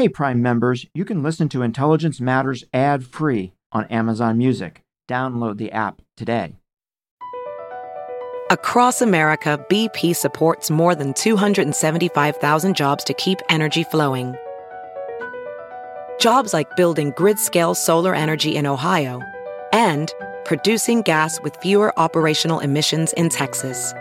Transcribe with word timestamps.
Hey, 0.00 0.08
Prime 0.08 0.40
members, 0.40 0.86
you 0.94 1.04
can 1.04 1.22
listen 1.22 1.50
to 1.50 1.60
Intelligence 1.60 2.22
Matters 2.22 2.64
ad 2.72 3.04
free 3.04 3.52
on 3.70 3.84
Amazon 3.88 4.38
Music. 4.38 4.82
Download 5.06 5.58
the 5.58 5.70
app 5.72 6.00
today. 6.16 6.56
Across 8.48 9.02
America, 9.02 9.62
BP 9.68 10.16
supports 10.16 10.70
more 10.70 10.94
than 10.94 11.12
275,000 11.12 12.74
jobs 12.74 13.04
to 13.04 13.12
keep 13.12 13.40
energy 13.50 13.84
flowing. 13.84 14.34
Jobs 16.18 16.54
like 16.54 16.74
building 16.76 17.12
grid 17.14 17.38
scale 17.38 17.74
solar 17.74 18.14
energy 18.14 18.56
in 18.56 18.66
Ohio 18.66 19.20
and 19.74 20.14
producing 20.46 21.02
gas 21.02 21.38
with 21.42 21.54
fewer 21.56 21.92
operational 21.98 22.60
emissions 22.60 23.12
in 23.18 23.28
Texas. 23.28 23.92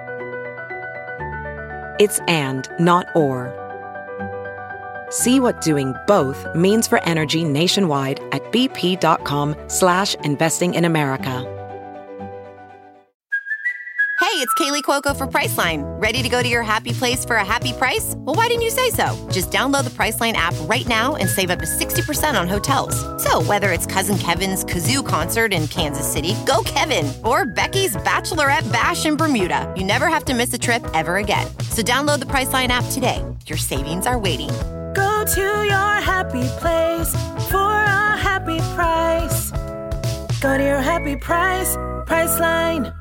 It's 1.99 2.19
and, 2.29 2.69
not 2.79 3.05
or. 3.15 3.58
See 5.09 5.39
what 5.39 5.61
doing 5.61 5.95
both 6.05 6.45
means 6.53 6.87
for 6.87 7.03
energy 7.03 7.43
nationwide 7.43 8.19
at 8.31 8.43
bp.com 8.51 9.55
slash 9.67 10.15
investing 10.15 10.75
in 10.75 10.85
America. 10.85 11.55
Hey, 14.19 14.45
it's 14.45 14.53
Kaley 14.55 14.83
Cuoco 14.83 15.17
for 15.17 15.25
Priceline. 15.25 15.81
Ready 15.99 16.21
to 16.21 16.29
go 16.29 16.43
to 16.43 16.47
your 16.47 16.61
happy 16.61 16.91
place 16.91 17.25
for 17.25 17.37
a 17.37 17.43
happy 17.43 17.73
price? 17.73 18.13
Well, 18.17 18.35
why 18.35 18.47
didn't 18.47 18.61
you 18.61 18.69
say 18.69 18.91
so? 18.91 19.27
Just 19.31 19.49
download 19.49 19.85
the 19.85 19.89
Priceline 19.89 20.33
app 20.33 20.53
right 20.63 20.87
now 20.87 21.15
and 21.15 21.27
save 21.27 21.49
up 21.49 21.57
to 21.59 21.65
60% 21.65 22.39
on 22.39 22.47
hotels. 22.47 22.95
So 23.23 23.41
whether 23.41 23.71
it's 23.71 23.87
Cousin 23.87 24.19
Kevin's 24.19 24.63
Kazoo 24.63 25.05
concert 25.07 25.51
in 25.51 25.67
Kansas 25.67 26.05
City, 26.05 26.35
go 26.45 26.61
Kevin, 26.63 27.11
or 27.23 27.45
Becky's 27.45 27.95
Bachelorette 27.97 28.71
Bash 28.71 29.05
in 29.05 29.15
Bermuda, 29.15 29.73
you 29.75 29.83
never 29.83 30.09
have 30.09 30.25
to 30.25 30.35
miss 30.35 30.53
a 30.53 30.59
trip 30.59 30.85
ever 30.93 31.17
again. 31.17 31.47
So 31.71 31.81
download 31.81 32.19
the 32.19 32.27
Priceline 32.27 32.67
app 32.67 32.85
today. 32.91 33.25
Your 33.47 33.57
savings 33.57 34.05
are 34.05 34.19
waiting 34.19 34.51
Go 34.93 35.23
to 35.25 35.41
your 35.41 35.93
happy 36.01 36.47
place 36.59 37.11
for 37.49 37.57
a 37.57 38.17
happy 38.17 38.59
price. 38.75 39.51
Go 40.41 40.57
to 40.57 40.63
your 40.63 40.81
happy 40.81 41.15
price, 41.15 41.75
Priceline. 42.07 42.95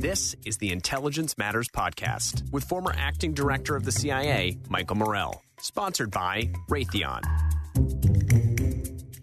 This 0.00 0.34
is 0.44 0.58
the 0.58 0.72
Intelligence 0.72 1.36
Matters 1.38 1.68
Podcast 1.68 2.50
with 2.52 2.64
former 2.64 2.92
acting 2.96 3.34
director 3.34 3.76
of 3.76 3.84
the 3.84 3.92
CIA, 3.92 4.58
Michael 4.68 4.96
Morell. 4.96 5.42
Sponsored 5.60 6.10
by 6.10 6.50
Raytheon. 6.68 7.51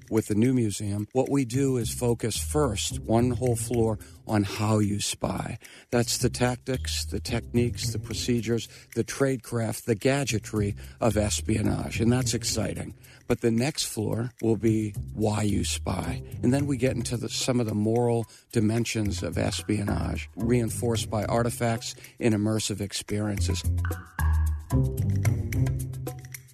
With 0.09 0.27
the 0.27 0.35
new 0.35 0.53
museum, 0.53 1.07
what 1.13 1.29
we 1.29 1.45
do 1.45 1.77
is 1.77 1.93
focus 1.93 2.37
first, 2.37 2.99
one 3.01 3.31
whole 3.31 3.55
floor, 3.55 3.99
on 4.27 4.43
how 4.43 4.79
you 4.79 4.99
spy. 4.99 5.57
That's 5.91 6.17
the 6.17 6.29
tactics, 6.29 7.05
the 7.05 7.19
techniques, 7.19 7.91
the 7.91 7.99
procedures, 7.99 8.67
the 8.95 9.03
tradecraft, 9.03 9.85
the 9.85 9.95
gadgetry 9.95 10.75
of 10.99 11.17
espionage. 11.17 11.99
And 11.99 12.11
that's 12.11 12.33
exciting. 12.33 12.95
But 13.27 13.41
the 13.41 13.51
next 13.51 13.85
floor 13.85 14.31
will 14.41 14.55
be 14.55 14.95
why 15.13 15.43
you 15.43 15.63
spy. 15.63 16.23
And 16.41 16.51
then 16.51 16.65
we 16.65 16.77
get 16.77 16.95
into 16.95 17.15
the, 17.15 17.29
some 17.29 17.59
of 17.59 17.67
the 17.67 17.75
moral 17.75 18.25
dimensions 18.51 19.21
of 19.21 19.37
espionage, 19.37 20.29
reinforced 20.35 21.09
by 21.09 21.25
artifacts 21.25 21.93
and 22.19 22.33
immersive 22.33 22.81
experiences. 22.81 23.63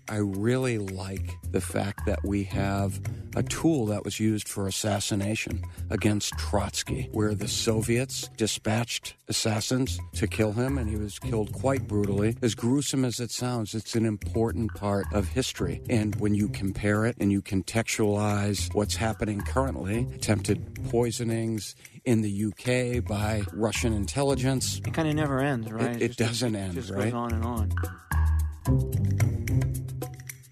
I 0.07 0.17
really 0.17 0.77
like 0.77 1.35
the 1.51 1.61
fact 1.61 2.05
that 2.05 2.23
we 2.23 2.43
have 2.43 2.99
a 3.35 3.43
tool 3.43 3.87
that 3.87 4.03
was 4.05 4.19
used 4.19 4.47
for 4.47 4.67
assassination 4.67 5.63
against 5.89 6.37
Trotsky, 6.37 7.09
where 7.11 7.33
the 7.33 7.47
Soviets 7.47 8.29
dispatched 8.37 9.15
assassins 9.27 9.99
to 10.13 10.27
kill 10.27 10.51
him, 10.51 10.77
and 10.77 10.89
he 10.89 10.95
was 10.95 11.17
killed 11.19 11.51
quite 11.53 11.87
brutally. 11.87 12.37
As 12.41 12.55
gruesome 12.55 13.03
as 13.03 13.19
it 13.19 13.31
sounds, 13.31 13.73
it's 13.73 13.95
an 13.95 14.05
important 14.05 14.73
part 14.75 15.07
of 15.11 15.27
history. 15.27 15.81
And 15.89 16.15
when 16.17 16.35
you 16.35 16.49
compare 16.49 17.05
it 17.05 17.15
and 17.19 17.31
you 17.31 17.41
contextualize 17.41 18.73
what's 18.75 18.95
happening 18.95 19.41
currently, 19.41 20.07
attempted 20.13 20.79
poisonings, 20.89 21.75
in 22.05 22.21
the 22.21 22.45
UK 22.45 23.03
by 23.03 23.41
Russian 23.51 23.91
intelligence. 23.91 24.79
It 24.85 24.93
kind 24.93 25.07
of 25.07 25.15
never 25.15 25.39
ends, 25.39 25.71
right? 25.71 25.95
It, 25.95 26.11
it 26.11 26.17
doesn't 26.17 26.55
end, 26.55 26.75
just 26.75 26.91
right? 26.91 27.05
goes 27.05 27.13
on 27.13 27.33
and 27.33 27.43
on. 27.43 27.71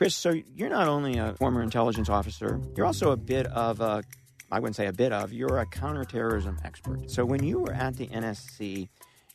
Chris, 0.04 0.16
so 0.16 0.36
you're 0.54 0.68
not 0.68 0.90
only 0.90 1.18
a 1.18 1.34
former 1.36 1.62
intelligence 1.62 2.10
officer, 2.10 2.60
you're 2.76 2.86
also 2.86 3.12
a 3.12 3.16
bit 3.16 3.48
of 3.48 3.80
a, 3.80 4.04
I 4.52 4.60
wouldn't 4.60 4.76
say 4.76 4.88
a 4.88 4.92
bit 4.92 5.14
of, 5.14 5.32
you're 5.32 5.60
a 5.60 5.66
counterterrorism 5.66 6.60
expert. 6.66 7.10
So 7.10 7.24
when 7.24 7.42
you 7.42 7.60
were 7.60 7.72
at 7.72 7.96
the 7.96 8.08
NSC, 8.08 8.90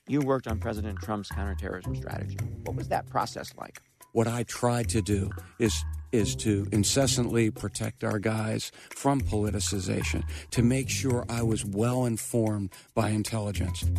you 0.08 0.20
worked 0.20 0.46
on 0.46 0.58
President 0.58 0.98
Trump's 0.98 1.30
counterterrorism 1.30 1.96
strategy. 1.96 2.36
What 2.64 2.76
was 2.76 2.88
that 2.88 3.06
process 3.06 3.54
like? 3.56 3.80
What 4.12 4.26
I 4.26 4.42
tried 4.42 4.90
to 4.90 5.00
do 5.00 5.30
is 5.58 5.82
is 6.12 6.36
to 6.36 6.68
incessantly 6.70 7.50
protect 7.50 8.04
our 8.04 8.18
guys 8.18 8.70
from 8.90 9.22
politicization, 9.22 10.22
to 10.50 10.62
make 10.62 10.90
sure 10.90 11.24
I 11.30 11.42
was 11.42 11.64
well 11.64 12.04
informed 12.04 12.74
by 12.94 13.08
intelligence. 13.08 13.90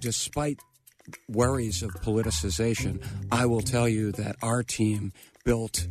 Despite 0.00 0.60
worries 1.28 1.82
of 1.82 1.90
politicization, 1.94 3.04
I 3.30 3.46
will 3.46 3.60
tell 3.60 3.88
you 3.88 4.12
that 4.12 4.36
our 4.42 4.62
team 4.62 5.12
built 5.44 5.86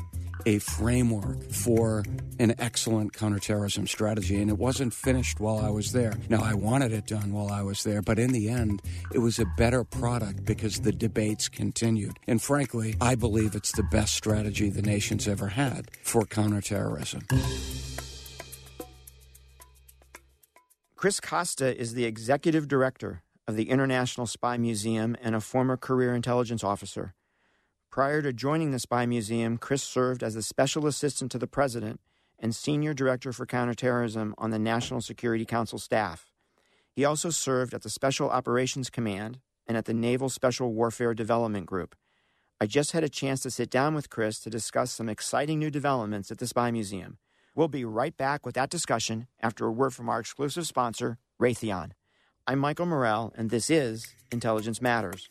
a 0.45 0.59
framework 0.59 1.51
for 1.51 2.03
an 2.39 2.55
excellent 2.57 3.13
counterterrorism 3.13 3.85
strategy, 3.85 4.41
and 4.41 4.49
it 4.49 4.57
wasn't 4.57 4.93
finished 4.93 5.39
while 5.39 5.59
I 5.59 5.69
was 5.69 5.91
there. 5.91 6.13
Now, 6.29 6.41
I 6.41 6.53
wanted 6.53 6.93
it 6.93 7.05
done 7.05 7.31
while 7.31 7.51
I 7.51 7.61
was 7.61 7.83
there, 7.83 8.01
but 8.01 8.17
in 8.17 8.31
the 8.31 8.49
end, 8.49 8.81
it 9.13 9.19
was 9.19 9.39
a 9.39 9.45
better 9.57 9.83
product 9.83 10.45
because 10.45 10.79
the 10.79 10.91
debates 10.91 11.47
continued. 11.47 12.17
And 12.27 12.41
frankly, 12.41 12.95
I 12.99 13.15
believe 13.15 13.55
it's 13.55 13.71
the 13.71 13.83
best 13.83 14.15
strategy 14.15 14.69
the 14.69 14.81
nation's 14.81 15.27
ever 15.27 15.49
had 15.49 15.91
for 16.03 16.25
counterterrorism. 16.25 17.21
Chris 20.95 21.19
Costa 21.19 21.79
is 21.79 21.93
the 21.95 22.05
executive 22.05 22.67
director 22.67 23.23
of 23.51 23.57
the 23.57 23.69
International 23.69 24.25
Spy 24.25 24.55
Museum 24.57 25.15
and 25.21 25.35
a 25.35 25.41
former 25.41 25.75
career 25.75 26.15
intelligence 26.15 26.63
officer. 26.63 27.13
Prior 27.91 28.21
to 28.21 28.31
joining 28.31 28.71
the 28.71 28.79
Spy 28.79 29.05
Museum, 29.05 29.57
Chris 29.57 29.83
served 29.83 30.23
as 30.23 30.35
the 30.35 30.41
special 30.41 30.87
assistant 30.87 31.31
to 31.33 31.37
the 31.37 31.47
president 31.47 31.99
and 32.39 32.55
senior 32.55 32.93
director 32.93 33.33
for 33.33 33.45
counterterrorism 33.45 34.33
on 34.37 34.51
the 34.51 34.57
National 34.57 35.01
Security 35.01 35.45
Council 35.45 35.77
staff. 35.77 36.31
He 36.93 37.03
also 37.03 37.29
served 37.29 37.73
at 37.73 37.83
the 37.83 37.89
Special 37.89 38.29
Operations 38.29 38.89
Command 38.89 39.39
and 39.67 39.75
at 39.75 39.83
the 39.83 39.93
Naval 39.93 40.29
Special 40.29 40.73
Warfare 40.73 41.13
Development 41.13 41.65
Group. 41.65 41.93
I 42.61 42.67
just 42.67 42.93
had 42.93 43.03
a 43.03 43.09
chance 43.09 43.41
to 43.41 43.51
sit 43.51 43.69
down 43.69 43.93
with 43.93 44.09
Chris 44.09 44.39
to 44.39 44.49
discuss 44.49 44.93
some 44.93 45.09
exciting 45.09 45.59
new 45.59 45.69
developments 45.69 46.31
at 46.31 46.37
the 46.37 46.47
Spy 46.47 46.71
Museum. 46.71 47.17
We'll 47.53 47.67
be 47.67 47.83
right 47.83 48.15
back 48.15 48.45
with 48.45 48.55
that 48.55 48.69
discussion 48.69 49.27
after 49.41 49.65
a 49.65 49.71
word 49.71 49.93
from 49.93 50.07
our 50.07 50.21
exclusive 50.21 50.65
sponsor, 50.65 51.17
Raytheon. 51.39 51.91
I'm 52.51 52.59
Michael 52.59 52.85
Morell, 52.85 53.31
and 53.37 53.49
this 53.49 53.69
is 53.69 54.05
Intelligence 54.29 54.81
Matters. 54.81 55.25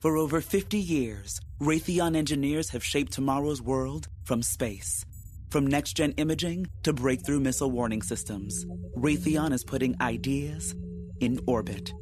For 0.00 0.16
over 0.16 0.40
50 0.40 0.78
years, 0.78 1.38
Raytheon 1.60 2.16
engineers 2.16 2.70
have 2.70 2.82
shaped 2.82 3.12
tomorrow's 3.12 3.60
world 3.60 4.08
from 4.24 4.42
space. 4.42 5.04
From 5.50 5.66
next 5.66 5.98
gen 5.98 6.12
imaging 6.12 6.68
to 6.84 6.94
breakthrough 6.94 7.40
missile 7.40 7.70
warning 7.70 8.00
systems, 8.00 8.64
Raytheon 8.96 9.52
is 9.52 9.64
putting 9.64 10.00
ideas 10.00 10.74
in 11.20 11.38
orbit 11.46 11.92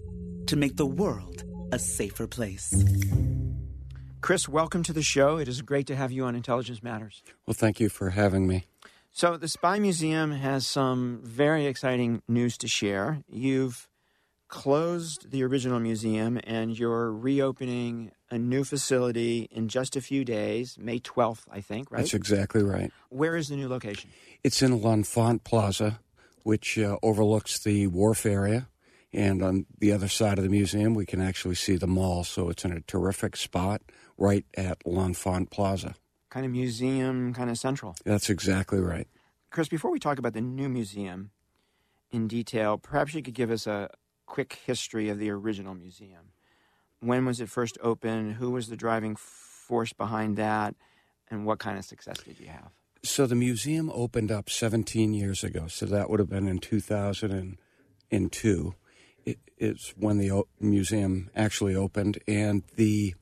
to 0.46 0.54
make 0.54 0.76
the 0.76 0.86
world 0.86 1.42
a 1.72 1.80
safer 1.80 2.28
place. 2.28 2.72
Chris, 4.20 4.48
welcome 4.48 4.84
to 4.84 4.92
the 4.92 5.02
show. 5.02 5.38
It 5.38 5.48
is 5.48 5.62
great 5.62 5.88
to 5.88 5.96
have 5.96 6.12
you 6.12 6.26
on 6.26 6.36
Intelligence 6.36 6.80
Matters. 6.80 7.24
Well, 7.44 7.54
thank 7.54 7.80
you 7.80 7.88
for 7.88 8.10
having 8.10 8.46
me. 8.46 8.66
So, 9.12 9.36
the 9.36 9.48
Spy 9.48 9.78
Museum 9.78 10.32
has 10.32 10.66
some 10.66 11.20
very 11.22 11.66
exciting 11.66 12.22
news 12.28 12.56
to 12.58 12.68
share. 12.68 13.22
You've 13.28 13.88
closed 14.50 15.30
the 15.30 15.42
original 15.44 15.80
museum 15.80 16.38
and 16.44 16.78
you're 16.78 17.12
reopening 17.12 18.10
a 18.30 18.38
new 18.38 18.64
facility 18.64 19.48
in 19.50 19.68
just 19.68 19.96
a 19.96 20.00
few 20.00 20.24
days, 20.24 20.76
May 20.78 20.98
12th, 20.98 21.42
I 21.50 21.60
think, 21.60 21.90
right? 21.90 21.98
That's 21.98 22.14
exactly 22.14 22.62
right. 22.62 22.92
Where 23.08 23.36
is 23.36 23.48
the 23.48 23.56
new 23.56 23.68
location? 23.68 24.10
It's 24.44 24.60
in 24.60 24.76
L'Enfant 24.76 25.44
Plaza, 25.44 26.00
which 26.42 26.78
uh, 26.78 26.98
overlooks 27.02 27.58
the 27.60 27.86
wharf 27.86 28.26
area. 28.26 28.68
And 29.12 29.42
on 29.42 29.66
the 29.78 29.92
other 29.92 30.08
side 30.08 30.38
of 30.38 30.44
the 30.44 30.50
museum, 30.50 30.94
we 30.94 31.06
can 31.06 31.20
actually 31.20 31.56
see 31.56 31.76
the 31.76 31.88
mall. 31.88 32.22
So 32.22 32.48
it's 32.48 32.64
in 32.64 32.70
a 32.72 32.80
terrific 32.80 33.36
spot 33.36 33.82
right 34.16 34.44
at 34.56 34.86
L'Enfant 34.86 35.50
Plaza. 35.50 35.94
Kind 36.30 36.46
of 36.46 36.52
museum, 36.52 37.34
kind 37.34 37.50
of 37.50 37.58
central. 37.58 37.96
That's 38.04 38.30
exactly 38.30 38.80
right. 38.80 39.08
Chris, 39.50 39.68
before 39.68 39.90
we 39.90 39.98
talk 39.98 40.18
about 40.18 40.32
the 40.32 40.40
new 40.40 40.68
museum 40.68 41.32
in 42.12 42.28
detail, 42.28 42.78
perhaps 42.78 43.14
you 43.14 43.22
could 43.22 43.34
give 43.34 43.50
us 43.50 43.66
a 43.66 43.90
quick 44.26 44.60
history 44.64 45.08
of 45.08 45.18
the 45.18 45.28
original 45.28 45.74
museum. 45.74 46.30
When 47.00 47.26
was 47.26 47.40
it 47.40 47.48
first 47.48 47.78
opened? 47.82 48.34
Who 48.34 48.52
was 48.52 48.68
the 48.68 48.76
driving 48.76 49.16
force 49.16 49.92
behind 49.92 50.36
that? 50.36 50.76
And 51.30 51.44
what 51.44 51.58
kind 51.58 51.78
of 51.78 51.84
success 51.84 52.22
did 52.22 52.38
you 52.38 52.46
have? 52.46 52.70
So 53.02 53.26
the 53.26 53.34
museum 53.34 53.90
opened 53.92 54.30
up 54.30 54.50
17 54.50 55.14
years 55.14 55.42
ago. 55.42 55.66
So 55.68 55.86
that 55.86 56.10
would 56.10 56.20
have 56.20 56.28
been 56.28 56.46
in 56.46 56.58
2002. 56.58 58.74
It's 59.56 59.94
when 59.96 60.18
the 60.18 60.42
museum 60.60 61.30
actually 61.34 61.74
opened, 61.74 62.18
and 62.28 62.62
the 62.76 63.14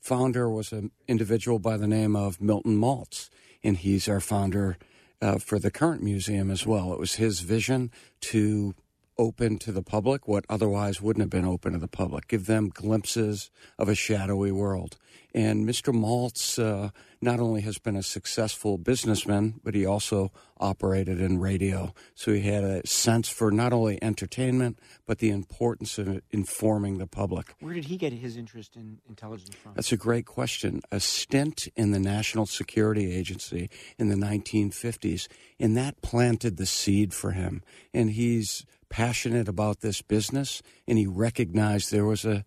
founder 0.00 0.48
was 0.48 0.72
an 0.72 0.90
individual 1.08 1.58
by 1.58 1.76
the 1.76 1.86
name 1.86 2.16
of 2.16 2.40
Milton 2.40 2.78
Maltz, 2.78 3.30
and 3.62 3.76
he's 3.76 4.08
our 4.08 4.20
founder 4.20 4.78
uh, 5.20 5.38
for 5.38 5.58
the 5.58 5.70
current 5.70 6.02
museum 6.02 6.50
as 6.50 6.66
well. 6.66 6.92
It 6.92 6.98
was 6.98 7.14
his 7.14 7.40
vision 7.40 7.90
to 8.22 8.74
open 9.18 9.58
to 9.58 9.72
the 9.72 9.82
public 9.82 10.28
what 10.28 10.44
otherwise 10.48 11.00
wouldn't 11.00 11.22
have 11.22 11.30
been 11.30 11.44
open 11.44 11.72
to 11.72 11.78
the 11.78 11.88
public, 11.88 12.28
give 12.28 12.46
them 12.46 12.68
glimpses 12.68 13.50
of 13.78 13.88
a 13.88 13.94
shadowy 13.94 14.52
world. 14.52 14.96
And 15.34 15.68
Mr. 15.68 15.92
Maltz 15.94 16.58
uh, 16.58 16.90
not 17.20 17.40
only 17.40 17.60
has 17.60 17.76
been 17.76 17.94
a 17.94 18.02
successful 18.02 18.78
businessman, 18.78 19.60
but 19.62 19.74
he 19.74 19.84
also 19.84 20.32
operated 20.58 21.20
in 21.20 21.38
radio. 21.38 21.92
So 22.14 22.32
he 22.32 22.40
had 22.40 22.64
a 22.64 22.86
sense 22.86 23.28
for 23.28 23.50
not 23.50 23.74
only 23.74 24.02
entertainment, 24.02 24.78
but 25.04 25.18
the 25.18 25.28
importance 25.28 25.98
of 25.98 26.22
informing 26.30 26.96
the 26.96 27.06
public. 27.06 27.54
Where 27.60 27.74
did 27.74 27.84
he 27.84 27.98
get 27.98 28.14
his 28.14 28.38
interest 28.38 28.76
in 28.76 28.98
intelligence 29.08 29.54
from? 29.56 29.72
That's 29.74 29.92
a 29.92 29.98
great 29.98 30.24
question. 30.24 30.80
A 30.90 31.00
stint 31.00 31.68
in 31.76 31.90
the 31.90 32.00
National 32.00 32.46
Security 32.46 33.14
Agency 33.14 33.68
in 33.98 34.08
the 34.08 34.16
1950s, 34.16 35.28
and 35.60 35.76
that 35.76 36.00
planted 36.00 36.56
the 36.56 36.66
seed 36.66 37.12
for 37.12 37.32
him. 37.32 37.62
And 37.92 38.10
he's 38.10 38.64
passionate 38.88 39.48
about 39.48 39.80
this 39.80 40.02
business, 40.02 40.62
and 40.86 40.98
he 40.98 41.06
recognized 41.06 41.90
there 41.90 42.04
was 42.04 42.24
a, 42.24 42.44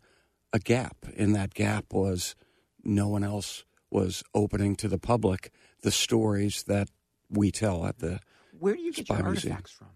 a 0.53 0.59
gap, 0.59 0.97
and 1.17 1.35
that 1.35 1.53
gap 1.53 1.93
was 1.93 2.35
no 2.83 3.07
one 3.07 3.23
else 3.23 3.65
was 3.91 4.23
opening 4.33 4.75
to 4.75 4.87
the 4.87 4.99
public 4.99 5.51
the 5.81 5.91
stories 5.91 6.63
that 6.63 6.89
we 7.29 7.51
tell 7.51 7.85
at 7.85 7.99
the 7.99 8.19
Where 8.57 8.75
do 8.75 8.81
you 8.81 8.91
get 8.91 9.09
your 9.09 9.23
Museum. 9.23 9.53
artifacts 9.53 9.71
from? 9.71 9.87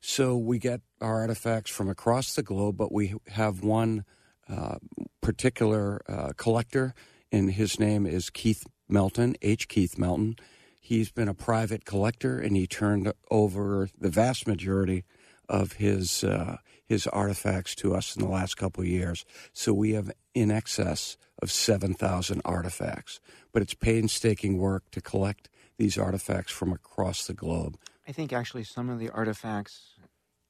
So 0.00 0.36
we 0.36 0.58
get 0.58 0.80
our 1.00 1.20
artifacts 1.20 1.70
from 1.70 1.88
across 1.88 2.34
the 2.34 2.42
globe, 2.42 2.76
but 2.76 2.90
we 2.90 3.14
have 3.28 3.62
one 3.62 4.04
uh, 4.48 4.76
particular 5.20 6.00
uh, 6.08 6.32
collector, 6.36 6.94
and 7.30 7.52
his 7.52 7.78
name 7.78 8.06
is 8.06 8.30
Keith 8.30 8.64
Melton, 8.88 9.36
H. 9.42 9.68
Keith 9.68 9.98
Melton. 9.98 10.36
He's 10.80 11.12
been 11.12 11.28
a 11.28 11.34
private 11.34 11.84
collector, 11.84 12.38
and 12.38 12.56
he 12.56 12.66
turned 12.66 13.12
over 13.30 13.88
the 13.98 14.08
vast 14.08 14.46
majority 14.46 15.04
of 15.50 15.74
his 15.74 16.24
uh, 16.24 16.56
his 16.90 17.06
artifacts 17.06 17.74
to 17.76 17.94
us 17.94 18.16
in 18.16 18.22
the 18.22 18.28
last 18.28 18.56
couple 18.56 18.82
of 18.82 18.88
years. 18.88 19.24
So 19.52 19.72
we 19.72 19.92
have 19.92 20.10
in 20.34 20.50
excess 20.50 21.16
of 21.40 21.50
7,000 21.50 22.42
artifacts. 22.44 23.20
But 23.52 23.62
it's 23.62 23.74
painstaking 23.74 24.58
work 24.58 24.90
to 24.90 25.00
collect 25.00 25.48
these 25.76 25.96
artifacts 25.96 26.52
from 26.52 26.72
across 26.72 27.26
the 27.26 27.32
globe. 27.32 27.78
I 28.08 28.12
think 28.12 28.32
actually 28.32 28.64
some 28.64 28.90
of 28.90 28.98
the 28.98 29.08
artifacts 29.10 29.94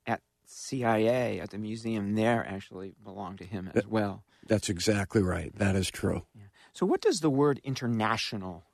at 0.07 0.23
CIA, 0.47 1.41
at 1.41 1.51
the 1.51 1.59
museum 1.59 2.15
there, 2.15 2.47
actually 2.49 2.95
belong 3.05 3.37
to 3.37 3.45
him 3.45 3.71
as 3.75 3.87
well. 3.87 4.25
That's 4.47 4.71
exactly 4.71 5.23
right. 5.23 5.55
That 5.59 5.77
is 5.77 5.91
true. 5.91 6.23
Yeah. 6.35 6.45
So, 6.73 6.87
what 6.87 7.03
does 7.03 7.21
the 7.21 7.31
word 7.31 7.61
international 7.65 8.65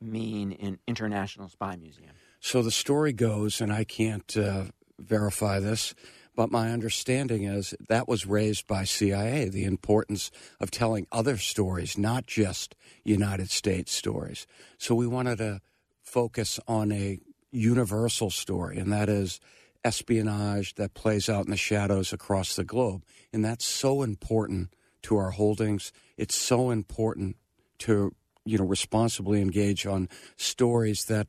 mean 0.00 0.52
in 0.52 0.78
International 0.86 1.48
Spy 1.48 1.76
Museum? 1.76 2.10
So, 2.38 2.62
the 2.62 2.70
story 2.70 3.12
goes, 3.12 3.60
and 3.60 3.72
I 3.72 3.84
can't 3.84 4.36
uh, 4.36 4.64
verify 4.98 5.60
this, 5.60 5.94
but 6.34 6.50
my 6.50 6.70
understanding 6.70 7.44
is 7.44 7.74
that 7.88 8.08
was 8.08 8.26
raised 8.26 8.66
by 8.66 8.84
CIA 8.84 9.48
the 9.48 9.64
importance 9.64 10.30
of 10.60 10.70
telling 10.70 11.06
other 11.12 11.36
stories, 11.36 11.98
not 11.98 12.26
just 12.26 12.74
United 13.04 13.50
States 13.50 13.92
stories. 13.92 14.46
So 14.78 14.94
we 14.94 15.06
wanted 15.06 15.38
to 15.38 15.60
focus 16.02 16.58
on 16.66 16.90
a 16.92 17.18
universal 17.50 18.30
story, 18.30 18.78
and 18.78 18.92
that 18.92 19.08
is 19.08 19.40
espionage 19.84 20.74
that 20.76 20.94
plays 20.94 21.28
out 21.28 21.44
in 21.44 21.50
the 21.50 21.56
shadows 21.56 22.12
across 22.12 22.56
the 22.56 22.64
globe. 22.64 23.04
And 23.32 23.44
that's 23.44 23.64
so 23.64 24.02
important 24.02 24.74
to 25.02 25.16
our 25.16 25.30
holdings. 25.30 25.92
It's 26.16 26.36
so 26.36 26.70
important 26.70 27.36
to 27.80 28.14
you 28.44 28.58
know 28.58 28.64
responsibly 28.64 29.40
engage 29.40 29.86
on 29.86 30.08
stories 30.36 31.04
that 31.06 31.26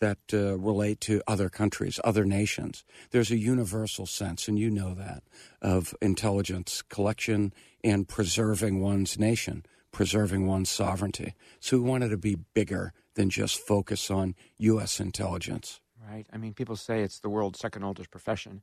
that 0.00 0.18
uh, 0.32 0.58
relate 0.58 1.00
to 1.02 1.22
other 1.26 1.48
countries, 1.48 2.00
other 2.04 2.24
nations. 2.24 2.84
There's 3.10 3.30
a 3.30 3.38
universal 3.38 4.06
sense, 4.06 4.48
and 4.48 4.58
you 4.58 4.70
know 4.70 4.94
that, 4.94 5.22
of 5.60 5.94
intelligence 6.00 6.82
collection 6.82 7.52
and 7.82 8.08
preserving 8.08 8.80
one's 8.80 9.18
nation, 9.18 9.64
preserving 9.92 10.46
one's 10.46 10.68
sovereignty. 10.70 11.34
So 11.60 11.78
we 11.78 11.88
wanted 11.88 12.10
to 12.10 12.16
be 12.16 12.36
bigger 12.54 12.92
than 13.14 13.30
just 13.30 13.58
focus 13.60 14.10
on 14.10 14.34
U.S. 14.58 15.00
intelligence. 15.00 15.80
Right. 16.08 16.26
I 16.32 16.38
mean, 16.38 16.54
people 16.54 16.76
say 16.76 17.02
it's 17.02 17.20
the 17.20 17.28
world's 17.28 17.58
second 17.58 17.82
oldest 17.84 18.10
profession, 18.10 18.62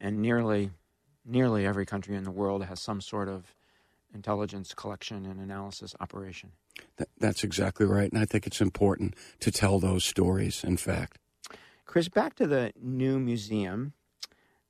and 0.00 0.20
nearly, 0.20 0.70
nearly 1.24 1.66
every 1.66 1.86
country 1.86 2.14
in 2.14 2.24
the 2.24 2.30
world 2.30 2.64
has 2.64 2.80
some 2.80 3.00
sort 3.00 3.28
of 3.28 3.54
intelligence 4.14 4.74
collection 4.74 5.26
and 5.26 5.40
analysis 5.40 5.94
operation. 6.00 6.52
Th- 6.96 7.08
that's 7.18 7.44
exactly 7.44 7.86
right. 7.86 8.10
And 8.10 8.20
I 8.20 8.24
think 8.24 8.46
it's 8.46 8.60
important 8.60 9.14
to 9.40 9.50
tell 9.50 9.78
those 9.78 10.04
stories, 10.04 10.64
in 10.64 10.76
fact. 10.76 11.18
Chris, 11.84 12.08
back 12.08 12.34
to 12.36 12.46
the 12.46 12.72
new 12.80 13.18
museum. 13.18 13.92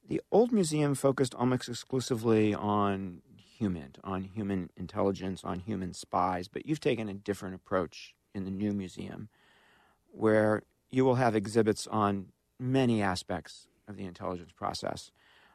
The 0.09 0.21
old 0.31 0.53
museum 0.53 0.95
focused 0.95 1.35
almost 1.35 1.69
exclusively 1.69 2.55
on 2.55 3.23
human, 3.35 3.97
on 4.05 4.25
human 4.25 4.71
intelligence, 4.77 5.43
on 5.43 5.61
human 5.61 5.95
spies, 5.95 6.47
but 6.47 6.67
you've 6.67 6.81
taken 6.81 7.09
a 7.09 7.15
different 7.15 7.55
approach 7.55 8.15
in 8.35 8.45
the 8.45 8.51
new 8.51 8.73
museum 8.73 9.29
where 10.13 10.63
you 10.91 11.05
will 11.05 11.17
have 11.17 11.35
exhibits 11.35 11.87
on 11.87 12.27
many 12.59 13.03
aspects 13.03 13.67
of 13.89 13.97
the 13.97 14.05
intelligence 14.05 14.53
process. 14.53 15.11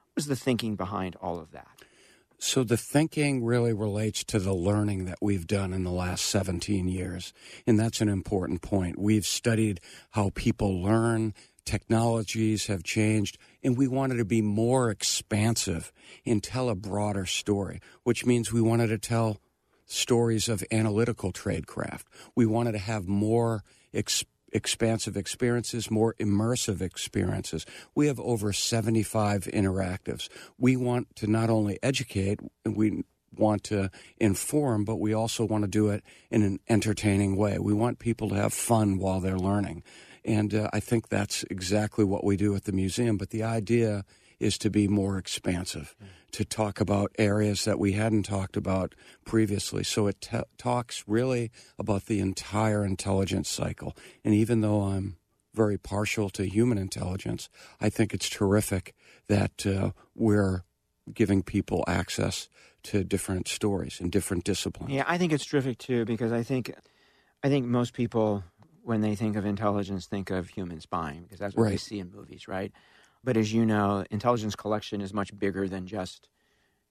What 0.07 0.17
was 0.17 0.27
the 0.27 0.35
thinking 0.35 0.75
behind 0.75 1.15
all 1.15 1.39
of 1.39 1.51
that? 1.51 1.67
So 2.43 2.63
the 2.63 2.75
thinking 2.75 3.45
really 3.45 3.71
relates 3.71 4.23
to 4.23 4.39
the 4.39 4.53
learning 4.53 5.05
that 5.05 5.19
we've 5.21 5.45
done 5.45 5.73
in 5.73 5.83
the 5.83 5.91
last 5.91 6.25
17 6.25 6.87
years. 6.87 7.33
And 7.67 7.79
that's 7.79 8.01
an 8.01 8.09
important 8.09 8.63
point. 8.63 8.97
We've 8.97 9.27
studied 9.27 9.79
how 10.09 10.31
people 10.33 10.81
learn, 10.81 11.35
technologies 11.65 12.65
have 12.65 12.81
changed, 12.83 13.37
and 13.63 13.77
we 13.77 13.87
wanted 13.87 14.17
to 14.17 14.25
be 14.25 14.41
more 14.41 14.89
expansive 14.89 15.93
and 16.25 16.41
tell 16.41 16.67
a 16.67 16.75
broader 16.75 17.27
story, 17.27 17.79
which 18.03 18.25
means 18.25 18.51
we 18.51 18.59
wanted 18.59 18.87
to 18.87 18.97
tell 18.97 19.37
stories 19.85 20.49
of 20.49 20.63
analytical 20.71 21.31
tradecraft. 21.31 22.05
We 22.35 22.47
wanted 22.47 22.71
to 22.71 22.79
have 22.79 23.07
more 23.07 23.63
expansive 24.51 25.15
experiences, 25.17 25.89
more 25.89 26.15
immersive 26.19 26.81
experiences. 26.81 27.65
We 27.95 28.07
have 28.07 28.19
over 28.19 28.53
75 28.53 29.45
interactives. 29.45 30.29
We 30.57 30.75
want 30.75 31.15
to 31.17 31.27
not 31.27 31.49
only 31.49 31.79
educate, 31.81 32.39
we 32.65 33.03
want 33.35 33.63
to 33.65 33.89
inform, 34.17 34.83
but 34.83 34.97
we 34.97 35.13
also 35.13 35.45
want 35.45 35.63
to 35.63 35.67
do 35.69 35.89
it 35.89 36.03
in 36.29 36.43
an 36.43 36.59
entertaining 36.69 37.35
way. 37.37 37.57
We 37.59 37.73
want 37.73 37.99
people 37.99 38.29
to 38.29 38.35
have 38.35 38.53
fun 38.53 38.97
while 38.97 39.19
they're 39.19 39.37
learning. 39.37 39.83
And 40.23 40.53
uh, 40.53 40.69
I 40.71 40.79
think 40.79 41.09
that's 41.09 41.43
exactly 41.49 42.05
what 42.05 42.23
we 42.23 42.37
do 42.37 42.55
at 42.55 42.65
the 42.65 42.71
museum. 42.71 43.17
But 43.17 43.31
the 43.31 43.43
idea 43.43 44.05
is 44.41 44.57
to 44.57 44.69
be 44.69 44.87
more 44.87 45.17
expansive, 45.17 45.95
to 46.31 46.43
talk 46.43 46.81
about 46.81 47.11
areas 47.19 47.63
that 47.65 47.77
we 47.77 47.93
hadn't 47.93 48.23
talked 48.23 48.57
about 48.57 48.95
previously. 49.23 49.83
So 49.83 50.07
it 50.07 50.19
t- 50.19 50.39
talks 50.57 51.03
really 51.05 51.51
about 51.77 52.07
the 52.07 52.19
entire 52.19 52.83
intelligence 52.83 53.49
cycle. 53.49 53.95
And 54.25 54.33
even 54.33 54.61
though 54.61 54.81
I'm 54.81 55.17
very 55.53 55.77
partial 55.77 56.29
to 56.31 56.47
human 56.47 56.77
intelligence, 56.77 57.49
I 57.79 57.89
think 57.89 58.13
it's 58.13 58.29
terrific 58.29 58.95
that 59.27 59.65
uh, 59.65 59.91
we're 60.15 60.63
giving 61.13 61.43
people 61.43 61.83
access 61.87 62.49
to 62.83 63.03
different 63.03 63.47
stories 63.47 63.99
and 63.99 64.11
different 64.11 64.43
disciplines. 64.43 64.91
Yeah, 64.91 65.03
I 65.07 65.19
think 65.19 65.33
it's 65.33 65.45
terrific 65.45 65.77
too 65.77 66.05
because 66.05 66.31
I 66.31 66.41
think 66.41 66.73
I 67.43 67.49
think 67.49 67.67
most 67.67 67.93
people 67.93 68.43
when 68.83 69.01
they 69.01 69.15
think 69.15 69.35
of 69.35 69.45
intelligence 69.45 70.07
think 70.07 70.31
of 70.31 70.49
human 70.49 70.79
spying 70.79 71.23
because 71.23 71.37
that's 71.37 71.55
what 71.55 71.63
right. 71.63 71.71
they 71.71 71.77
see 71.77 71.99
in 71.99 72.11
movies, 72.11 72.47
right? 72.47 72.71
But 73.23 73.37
as 73.37 73.53
you 73.53 73.65
know, 73.65 74.03
intelligence 74.09 74.55
collection 74.55 75.01
is 75.01 75.13
much 75.13 75.37
bigger 75.37 75.67
than 75.67 75.85
just 75.85 76.27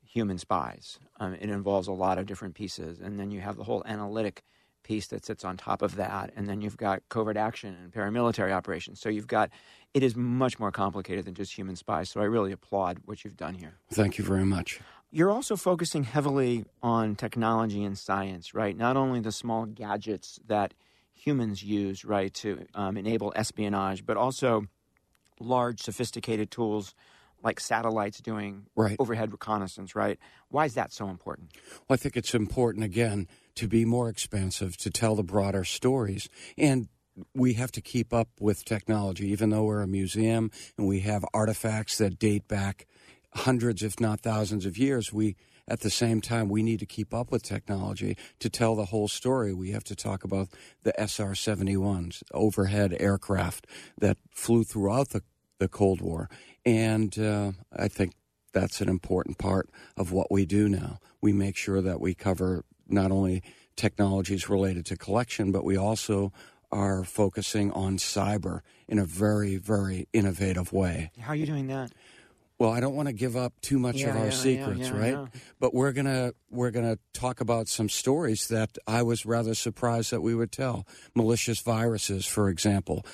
human 0.03 0.39
spies. 0.39 0.99
Um, 1.19 1.35
it 1.35 1.51
involves 1.51 1.89
a 1.89 1.93
lot 1.93 2.19
of 2.19 2.27
different 2.27 2.55
pieces. 2.55 3.01
And 3.01 3.19
then 3.19 3.31
you 3.31 3.41
have 3.41 3.57
the 3.57 3.65
whole 3.65 3.83
analytic 3.87 4.43
piece 4.83 5.09
that 5.09 5.25
sits 5.25 5.45
on 5.45 5.57
top 5.57 5.83
of 5.83 5.97
that. 5.97 6.33
And 6.35 6.49
then 6.49 6.61
you've 6.61 6.77
got 6.77 7.03
covert 7.09 7.37
action 7.37 7.77
and 7.81 7.93
paramilitary 7.93 8.53
operations. 8.53 9.01
So 9.01 9.09
you've 9.09 9.27
got, 9.27 9.51
it 9.95 10.03
is 10.03 10.17
much 10.17 10.59
more 10.59 10.73
complicated 10.73 11.27
than 11.27 11.35
just 11.35 11.53
human 11.53 11.77
spies. 11.77 12.11
So 12.11 12.21
I 12.21 12.25
really 12.25 12.53
applaud 12.53 12.99
what 13.05 13.25
you've 13.25 13.37
done 13.37 13.55
here. 13.55 13.75
Thank 13.93 14.19
you 14.19 14.25
very 14.25 14.45
much. 14.45 14.81
You're 15.11 15.31
also 15.31 15.57
focusing 15.57 16.05
heavily 16.05 16.65
on 16.83 17.17
technology 17.17 17.83
and 17.85 17.99
science, 17.99 18.55
right? 18.55 18.77
Not 18.77 18.97
only 18.97 19.21
the 19.21 19.33
small 19.33 19.67
gadgets 19.67 20.39
that 20.47 20.73
humans 21.13 21.63
use, 21.63 22.05
right, 22.05 22.33
to 22.35 22.67
um, 22.75 22.97
enable 22.97 23.33
espionage, 23.37 24.07
but 24.07 24.17
also 24.17 24.67
large, 25.41 25.81
sophisticated 25.81 26.51
tools 26.51 26.95
like 27.43 27.59
satellites 27.59 28.21
doing 28.21 28.67
right. 28.77 28.97
overhead 28.99 29.33
reconnaissance, 29.33 29.95
right? 29.97 30.19
Why 30.49 30.67
is 30.67 30.75
that 30.75 30.93
so 30.93 31.09
important? 31.09 31.53
Well, 31.89 31.95
I 31.95 31.97
think 31.97 32.17
it's 32.17 32.35
important, 32.35 32.85
again, 32.85 33.29
to 33.57 33.67
be 33.67 33.85
more 33.85 34.09
expansive, 34.09 34.77
to 34.79 34.91
tell 34.91 35.15
the 35.15 35.23
broader 35.23 35.65
stories. 35.65 36.29
And 36.59 36.89
we 37.35 37.55
have 37.55 37.73
to 37.73 37.81
keep 37.81 38.13
up 38.13 38.29
with 38.39 38.65
technology, 38.65 39.31
even 39.31 39.51
though 39.51 39.65
we're 39.65 39.83
a 39.83 39.89
museum 39.89 40.51
and 40.77 40.87
we 40.87 41.01
have 41.01 41.25
artifacts 41.33 41.99
that 41.99 42.19
date 42.19 42.47
back 42.47 42.87
hundreds, 43.35 43.83
if 43.83 44.01
not 44.01 44.21
thousands 44.21 44.67
of 44.67 44.77
years, 44.77 45.13
we 45.13 45.37
at 45.69 45.81
the 45.81 45.91
same 45.91 46.21
time 46.21 46.49
we 46.49 46.63
need 46.63 46.81
to 46.81 46.87
keep 46.87 47.15
up 47.15 47.31
with 47.31 47.43
technology 47.43 48.17
to 48.41 48.51
tell 48.51 48.75
the 48.75 48.87
whole 48.87 49.07
story. 49.07 49.55
We 49.55 49.71
have 49.71 49.85
to 49.85 49.95
talk 49.95 50.25
about 50.25 50.49
the 50.83 50.93
SR 50.99 51.33
71s, 51.33 52.23
overhead 52.35 52.97
aircraft 52.99 53.67
that 53.99 54.19
flew 54.35 54.65
throughout 54.65 55.11
the, 55.11 55.23
the 55.61 55.69
Cold 55.69 56.01
War. 56.01 56.29
And 56.67 57.17
uh, 57.17 57.53
I 57.73 57.87
think 57.87 58.15
that's 58.53 58.81
an 58.81 58.89
important 58.89 59.39
part 59.39 59.71
of 59.97 60.11
what 60.11 60.31
we 60.31 60.45
do 60.45 60.69
now. 60.69 60.99
We 61.21 61.33
make 61.33 61.57
sure 61.57 61.81
that 61.81 62.01
we 62.01 62.15
cover 62.15 62.65
not 62.89 63.13
only 63.13 63.43
technologies 63.77 64.49
related 64.51 64.85
to 64.87 64.97
collection, 64.97 65.53
but 65.53 65.65
we 65.65 65.77
also 65.77 66.33
are 66.73 67.05
focusing 67.05 67.71
on 67.73 67.99
cyber 67.99 68.61
in 68.89 68.99
a 68.99 69.05
very, 69.05 69.57
very 69.57 70.09
innovative 70.13 70.73
way. 70.73 71.13
How 71.21 71.33
are 71.33 71.37
you 71.37 71.47
doing 71.47 71.69
that? 71.69 71.93
Well, 72.59 72.71
I 72.71 72.81
don't 72.81 72.95
want 72.95 73.09
to 73.09 73.15
give 73.15 73.37
up 73.37 73.59
too 73.63 73.79
much 73.79 74.03
Yeah, 74.03 74.11
of 74.11 74.17
our 74.17 74.25
yeah, 74.27 74.31
secrets, 74.31 74.91
yeah, 74.91 74.99
right? 74.99 75.29
But 75.59 75.73
we're 75.73 75.93
gonna 75.93 76.33
we're 76.51 76.71
gonna 76.71 76.99
talk 77.15 77.41
about 77.41 77.69
some 77.69 77.89
stories 77.89 78.49
that 78.49 78.77
I 78.87 79.03
was 79.03 79.25
rather 79.25 79.55
surprised 79.55 80.11
that 80.13 80.21
we 80.21 80.35
would 80.35 80.53
tell. 80.53 80.87
Malicious 81.15 81.61
viruses, 81.61 82.27
for 82.27 82.51
example, 82.51 83.07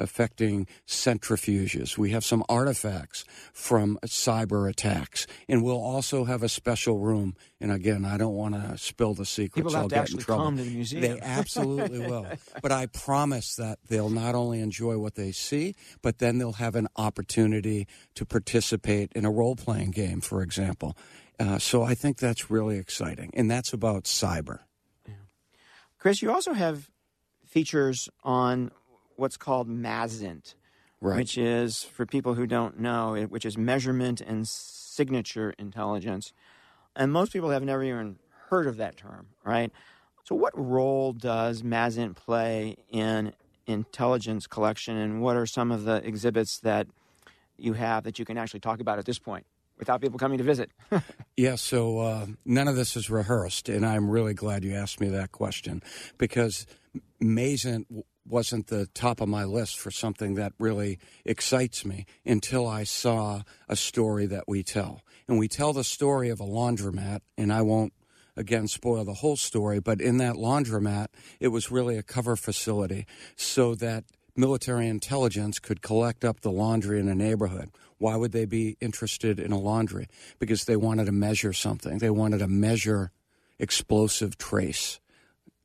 affecting 0.00 0.66
centrifuges. 0.86 1.96
We 1.96 2.10
have 2.10 2.24
some 2.24 2.44
artifacts 2.48 3.24
from 3.52 3.98
cyber 4.06 4.68
attacks, 4.68 5.26
and 5.48 5.62
we'll 5.62 5.80
also 5.80 6.24
have 6.24 6.42
a 6.42 6.48
special 6.48 6.98
room. 6.98 7.34
And 7.60 7.70
again, 7.70 8.04
I 8.04 8.16
don't 8.16 8.34
want 8.34 8.54
to 8.54 8.78
spill 8.78 9.14
the 9.14 9.26
secrets. 9.26 9.54
People 9.54 9.72
have 9.72 9.82
I'll 9.82 9.88
to 9.90 9.94
get 9.94 10.10
in 10.10 10.18
trouble. 10.18 10.44
come 10.44 10.56
to 10.56 10.62
the 10.62 10.70
museum. 10.70 11.02
They 11.02 11.20
absolutely 11.20 12.00
will. 12.00 12.26
But 12.62 12.72
I 12.72 12.86
promise 12.86 13.56
that 13.56 13.78
they'll 13.88 14.10
not 14.10 14.34
only 14.34 14.60
enjoy 14.60 14.98
what 14.98 15.14
they 15.14 15.32
see, 15.32 15.74
but 16.02 16.18
then 16.18 16.38
they'll 16.38 16.52
have 16.52 16.74
an 16.74 16.88
opportunity 16.96 17.86
to 18.14 18.26
participate 18.26 19.12
in 19.14 19.24
a 19.24 19.30
role 19.30 19.56
playing 19.56 19.92
game, 19.92 20.20
for 20.20 20.42
example. 20.42 20.96
Uh, 21.38 21.58
so 21.58 21.82
I 21.82 21.94
think 21.94 22.18
that's 22.18 22.50
really 22.50 22.76
exciting. 22.76 23.30
And 23.34 23.50
that's 23.50 23.72
about 23.72 24.04
cyber. 24.04 24.60
Chris, 25.98 26.22
you 26.22 26.30
also 26.32 26.52
have 26.54 26.90
features 27.46 28.08
on 28.24 28.70
what's 29.20 29.36
called 29.36 29.68
MASINT, 29.68 30.54
Right. 31.00 31.16
which 31.18 31.38
is, 31.38 31.82
for 31.84 32.04
people 32.06 32.34
who 32.34 32.46
don't 32.46 32.78
know, 32.80 33.14
it- 33.14 33.30
which 33.30 33.44
is 33.44 33.56
measurement 33.56 34.20
and 34.20 34.46
signature 34.48 35.54
intelligence. 35.58 36.32
And 36.96 37.12
most 37.12 37.32
people 37.32 37.50
have 37.50 37.62
never 37.62 37.84
even 37.84 38.18
heard 38.48 38.66
of 38.66 38.76
that 38.78 38.96
term, 38.96 39.28
right? 39.44 39.70
So, 40.24 40.34
what 40.34 40.52
role 40.56 41.12
does 41.12 41.62
MASINT 41.62 42.16
play 42.16 42.76
in 42.88 43.32
intelligence 43.66 44.46
collection, 44.46 44.96
and 44.96 45.22
what 45.22 45.36
are 45.36 45.46
some 45.46 45.70
of 45.70 45.84
the 45.84 45.96
exhibits 46.06 46.58
that 46.60 46.88
you 47.56 47.74
have 47.74 48.04
that 48.04 48.18
you 48.18 48.24
can 48.24 48.36
actually 48.38 48.60
talk 48.60 48.80
about 48.80 48.98
at 48.98 49.04
this 49.04 49.18
point 49.18 49.46
without 49.78 50.00
people 50.00 50.18
coming 50.18 50.38
to 50.38 50.44
visit? 50.44 50.70
Yeah, 51.36 51.54
so 51.54 52.00
uh, 52.00 52.26
none 52.44 52.68
of 52.68 52.76
this 52.76 52.96
is 52.96 53.08
rehearsed, 53.08 53.70
and 53.70 53.86
I'm 53.86 54.10
really 54.10 54.34
glad 54.34 54.62
you 54.62 54.74
asked 54.74 55.00
me 55.00 55.08
that 55.08 55.32
question 55.32 55.82
because 56.18 56.66
MASINT 57.22 57.86
w- 57.88 58.02
wasn't 58.26 58.68
the 58.68 58.86
top 58.94 59.20
of 59.20 59.28
my 59.28 59.44
list 59.44 59.78
for 59.78 59.90
something 59.90 60.34
that 60.34 60.52
really 60.58 60.98
excites 61.24 61.84
me 61.84 62.06
until 62.24 62.66
I 62.66 62.84
saw 62.84 63.42
a 63.68 63.76
story 63.76 64.26
that 64.26 64.44
we 64.46 64.62
tell. 64.62 65.02
And 65.26 65.38
we 65.38 65.48
tell 65.48 65.72
the 65.72 65.84
story 65.84 66.28
of 66.28 66.40
a 66.40 66.44
laundromat, 66.44 67.20
and 67.38 67.52
I 67.52 67.62
won't 67.62 67.92
again 68.36 68.68
spoil 68.68 69.04
the 69.04 69.14
whole 69.14 69.36
story, 69.36 69.80
but 69.80 70.00
in 70.00 70.18
that 70.18 70.34
laundromat, 70.34 71.08
it 71.38 71.48
was 71.48 71.70
really 71.70 71.96
a 71.96 72.02
cover 72.02 72.36
facility 72.36 73.06
so 73.36 73.74
that 73.76 74.04
military 74.36 74.86
intelligence 74.88 75.58
could 75.58 75.82
collect 75.82 76.24
up 76.24 76.40
the 76.40 76.50
laundry 76.50 76.98
in 76.98 77.08
a 77.08 77.14
neighborhood. 77.14 77.70
Why 77.98 78.16
would 78.16 78.32
they 78.32 78.46
be 78.46 78.76
interested 78.80 79.38
in 79.38 79.52
a 79.52 79.58
laundry? 79.58 80.08
Because 80.38 80.64
they 80.64 80.76
wanted 80.76 81.06
to 81.06 81.12
measure 81.12 81.52
something. 81.52 81.98
They 81.98 82.10
wanted 82.10 82.38
to 82.38 82.48
measure 82.48 83.12
explosive 83.58 84.38
trace, 84.38 85.00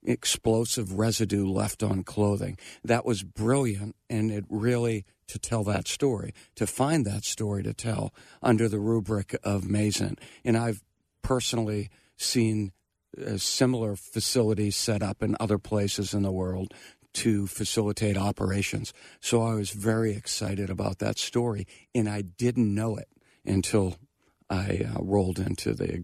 explosive 0.06 0.94
residue 0.94 1.46
left 1.46 1.84
on 1.84 2.04
clothing. 2.04 2.58
That 2.84 3.06
was 3.06 3.24
brilliant, 3.24 3.96
and 4.10 4.32
it 4.32 4.46
really 4.50 5.06
to 5.28 5.40
tell 5.40 5.64
that 5.64 5.88
story, 5.88 6.34
to 6.56 6.68
find 6.68 7.06
that 7.06 7.24
story 7.24 7.64
to 7.64 7.74
tell 7.74 8.14
under 8.44 8.70
the 8.70 8.80
rubric 8.80 9.36
of 9.44 9.64
MASINT. 9.64 10.20
And 10.44 10.56
I've 10.56 10.84
personally 11.24 11.90
seen 12.18 12.72
uh, 13.20 13.38
similar 13.38 13.96
facilities 13.96 14.76
set 14.76 15.02
up 15.02 15.24
in 15.24 15.36
other 15.40 15.58
places 15.58 16.14
in 16.14 16.22
the 16.22 16.32
world 16.32 16.74
to 17.14 17.48
facilitate 17.48 18.18
operations. 18.18 18.94
So 19.22 19.42
I 19.42 19.56
was 19.56 19.72
very 19.72 20.14
excited 20.14 20.70
about 20.70 21.00
that 21.00 21.18
story, 21.18 21.66
and 21.94 22.10
I 22.10 22.22
didn't 22.22 22.74
know 22.74 22.98
it 22.98 23.08
until 23.46 23.96
I 24.50 24.86
uh, 24.94 25.02
rolled 25.02 25.40
into 25.40 25.74
the 25.74 26.04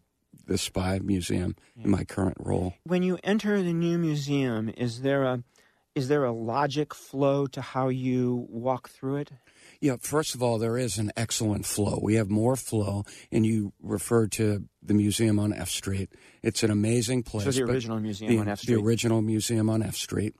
the 0.51 0.57
spy 0.57 0.99
museum 0.99 1.55
in 1.77 1.83
mm. 1.83 1.97
my 1.97 2.03
current 2.03 2.37
role. 2.39 2.73
when 2.83 3.03
you 3.03 3.17
enter 3.23 3.61
the 3.63 3.73
new 3.73 3.97
museum, 3.97 4.69
is 4.77 5.01
there 5.01 5.23
a 5.23 5.43
is 5.93 6.07
there 6.07 6.23
a 6.23 6.31
logic 6.31 6.93
flow 6.93 7.47
to 7.47 7.61
how 7.61 7.89
you 7.89 8.47
walk 8.49 8.89
through 8.89 9.17
it? 9.17 9.31
Yeah, 9.81 9.97
first 9.99 10.35
of 10.35 10.41
all, 10.41 10.57
there 10.57 10.77
is 10.77 10.97
an 10.97 11.11
excellent 11.17 11.65
flow. 11.65 11.99
We 12.01 12.15
have 12.15 12.29
more 12.29 12.55
flow, 12.55 13.03
and 13.29 13.45
you 13.45 13.73
referred 13.81 14.31
to 14.33 14.65
the 14.81 14.93
museum 14.93 15.37
on 15.37 15.51
F 15.51 15.69
Street. 15.69 16.09
It's 16.43 16.63
an 16.63 16.71
amazing 16.71 17.23
place. 17.23 17.43
So 17.43 17.51
the 17.51 17.63
original 17.63 17.99
museum 17.99 18.31
the, 18.31 18.39
on 18.39 18.47
F 18.47 18.59
Street. 18.59 18.75
The 18.75 18.81
original 18.81 19.21
museum 19.21 19.69
on 19.69 19.83
F 19.83 19.95
Street. 19.95 20.35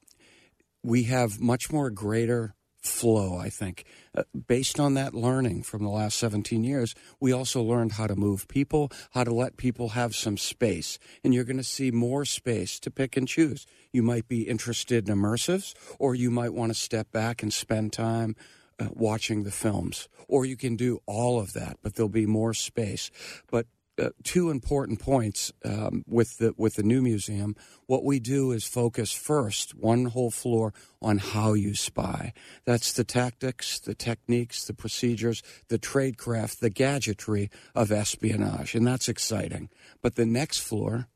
We 0.84 1.04
have 1.04 1.40
much 1.40 1.72
more 1.72 1.90
greater 1.90 2.56
flow, 2.82 3.38
I 3.38 3.50
think. 3.50 3.86
Uh, 4.16 4.24
based 4.48 4.80
on 4.80 4.96
that 4.96 5.14
learning 5.14 5.64
from 5.64 5.84
the 5.84 5.90
last 5.90 6.18
17 6.18 6.64
years, 6.64 6.96
we 7.20 7.32
also 7.32 7.62
learned 7.62 7.94
how 7.94 8.08
to 8.08 8.16
move 8.16 8.48
people, 8.48 8.92
how 9.12 9.24
to 9.24 9.34
let 9.34 9.58
people 9.58 9.90
have 9.90 10.16
some 10.16 10.38
space. 10.38 10.98
And 11.24 11.34
you're 11.34 11.44
going 11.44 11.58
to 11.58 11.64
see 11.64 11.92
more 11.92 12.26
space 12.26 12.80
to 12.80 12.92
pick 12.92 13.16
and 13.16 13.28
choose. 13.28 13.66
You 13.94 14.04
might 14.04 14.28
be 14.28 14.44
interested 14.44 15.08
in 15.08 15.16
immersives, 15.16 15.74
or 16.00 16.16
you 16.16 16.32
might 16.32 16.54
want 16.54 16.72
to 16.72 16.80
step 16.80 17.12
back 17.12 17.44
and 17.44 17.54
spend 17.54 17.94
time 17.94 18.36
uh, 18.80 18.88
watching 18.92 19.44
the 19.44 19.52
films. 19.52 20.10
Or 20.28 20.46
you 20.46 20.58
can 20.58 20.76
do 20.76 21.02
all 21.06 21.40
of 21.40 21.54
that, 21.54 21.78
but 21.84 21.96
there'll 21.96 22.10
be 22.10 22.26
more 22.26 22.54
space. 22.54 23.12
But 23.50 23.68
uh, 24.02 24.10
two 24.24 24.50
important 24.50 25.00
points 25.00 25.52
um, 25.64 26.04
with 26.08 26.38
the 26.40 26.54
with 26.58 26.76
the 26.76 26.84
new 26.84 27.02
museum. 27.02 27.56
What 27.86 28.04
we 28.04 28.20
do 28.20 28.52
is 28.52 28.64
focus 28.64 29.12
first 29.12 29.76
one 29.76 30.06
whole 30.06 30.32
floor 30.32 30.74
on 31.02 31.20
how 31.20 31.54
you 31.54 31.76
spy. 31.76 32.34
That's 32.66 32.94
the 32.94 33.04
tactics, 33.04 33.80
the 33.80 33.94
techniques, 33.94 34.66
the 34.66 34.74
procedures, 34.74 35.44
the 35.68 35.78
tradecraft, 35.80 36.60
the 36.60 36.70
gadgetry 36.70 37.50
of 37.76 37.92
espionage, 37.92 38.74
and 38.74 38.88
that's 38.88 39.08
exciting. 39.08 39.70
But 40.02 40.16
the 40.16 40.26
next 40.26 40.60
floor 40.60 41.08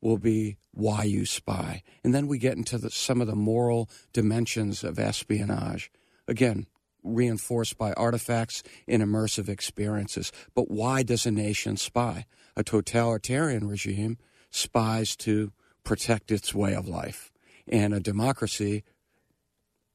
will 0.00 0.18
be 0.18 0.56
why 0.72 1.04
you 1.04 1.24
spy, 1.24 1.82
and 2.02 2.12
then 2.12 2.26
we 2.26 2.38
get 2.38 2.56
into 2.56 2.76
the, 2.76 2.90
some 2.90 3.20
of 3.20 3.28
the 3.28 3.36
moral 3.36 3.88
dimensions 4.12 4.82
of 4.82 4.98
espionage. 4.98 5.92
Again, 6.26 6.66
reinforced 7.02 7.78
by 7.78 7.92
artifacts 7.94 8.62
and 8.86 9.02
immersive 9.02 9.48
experiences. 9.48 10.32
But 10.54 10.70
why 10.70 11.02
does 11.02 11.26
a 11.26 11.30
nation 11.30 11.76
spy? 11.76 12.26
A 12.56 12.62
totalitarian 12.62 13.66
regime 13.66 14.18
spies 14.50 15.16
to 15.16 15.52
protect 15.84 16.30
its 16.30 16.54
way 16.54 16.74
of 16.74 16.86
life, 16.86 17.32
and 17.66 17.92
a 17.92 18.00
democracy 18.00 18.84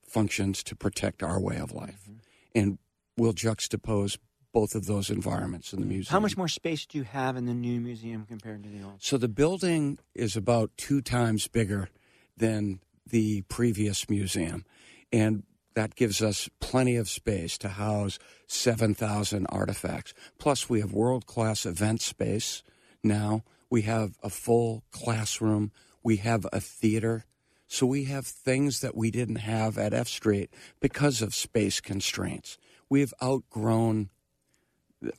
functions 0.07 0.63
to 0.63 0.75
protect 0.75 1.23
our 1.23 1.39
way 1.39 1.57
of 1.57 1.71
life. 1.71 2.01
Mm-hmm. 2.03 2.19
And 2.55 2.77
we'll 3.17 3.33
juxtapose 3.33 4.17
both 4.53 4.73
of 4.73 4.85
those 4.85 5.09
environments 5.09 5.71
in 5.71 5.79
the 5.79 5.85
mm-hmm. 5.85 5.93
museum. 5.93 6.11
How 6.11 6.19
much 6.19 6.35
more 6.35 6.47
space 6.47 6.85
do 6.85 6.97
you 6.97 7.03
have 7.03 7.37
in 7.37 7.45
the 7.45 7.53
new 7.53 7.79
museum 7.79 8.25
compared 8.25 8.63
to 8.63 8.69
the 8.69 8.83
old? 8.83 8.95
So 8.99 9.17
the 9.17 9.27
building 9.27 9.99
is 10.15 10.35
about 10.35 10.71
two 10.77 11.01
times 11.01 11.47
bigger 11.47 11.89
than 12.35 12.79
the 13.09 13.41
previous 13.43 14.09
museum. 14.09 14.65
And 15.11 15.43
that 15.77 15.93
gives 15.93 16.23
us 16.23 16.49
plenty 16.59 16.95
of 16.95 17.07
space 17.07 17.55
to 17.55 17.69
house 17.69 18.17
7,000 18.47 19.45
artifacts. 19.49 20.11
Plus, 20.39 20.67
we 20.67 20.79
have 20.79 20.91
world 20.91 21.27
class 21.27 21.67
event 21.67 22.01
space 22.01 22.63
now. 23.03 23.43
We 23.69 23.83
have 23.83 24.17
a 24.23 24.31
full 24.31 24.83
classroom. 24.89 25.71
We 26.01 26.15
have 26.17 26.47
a 26.51 26.59
theater. 26.59 27.25
So 27.67 27.85
we 27.85 28.05
have 28.05 28.25
things 28.25 28.79
that 28.79 28.97
we 28.97 29.11
didn't 29.11 29.35
have 29.35 29.77
at 29.77 29.93
F 29.93 30.07
Street 30.07 30.49
because 30.79 31.21
of 31.21 31.35
space 31.35 31.79
constraints. 31.79 32.57
We've 32.89 33.13
outgrown 33.21 34.09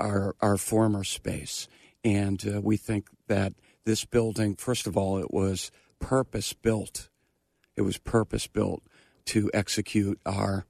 our 0.00 0.34
our 0.40 0.56
former 0.56 1.04
space, 1.04 1.68
and 2.02 2.44
uh, 2.44 2.60
we 2.60 2.76
think 2.76 3.06
that 3.28 3.52
this 3.84 4.04
building, 4.04 4.56
first 4.56 4.88
of 4.88 4.96
all, 4.96 5.18
it 5.18 5.32
was 5.32 5.70
purpose 6.00 6.52
built. 6.52 7.10
It 7.76 7.82
was 7.82 7.96
purpose 7.98 8.48
built 8.48 8.82
to 9.28 9.50
execute 9.54 10.20
our 10.26 10.66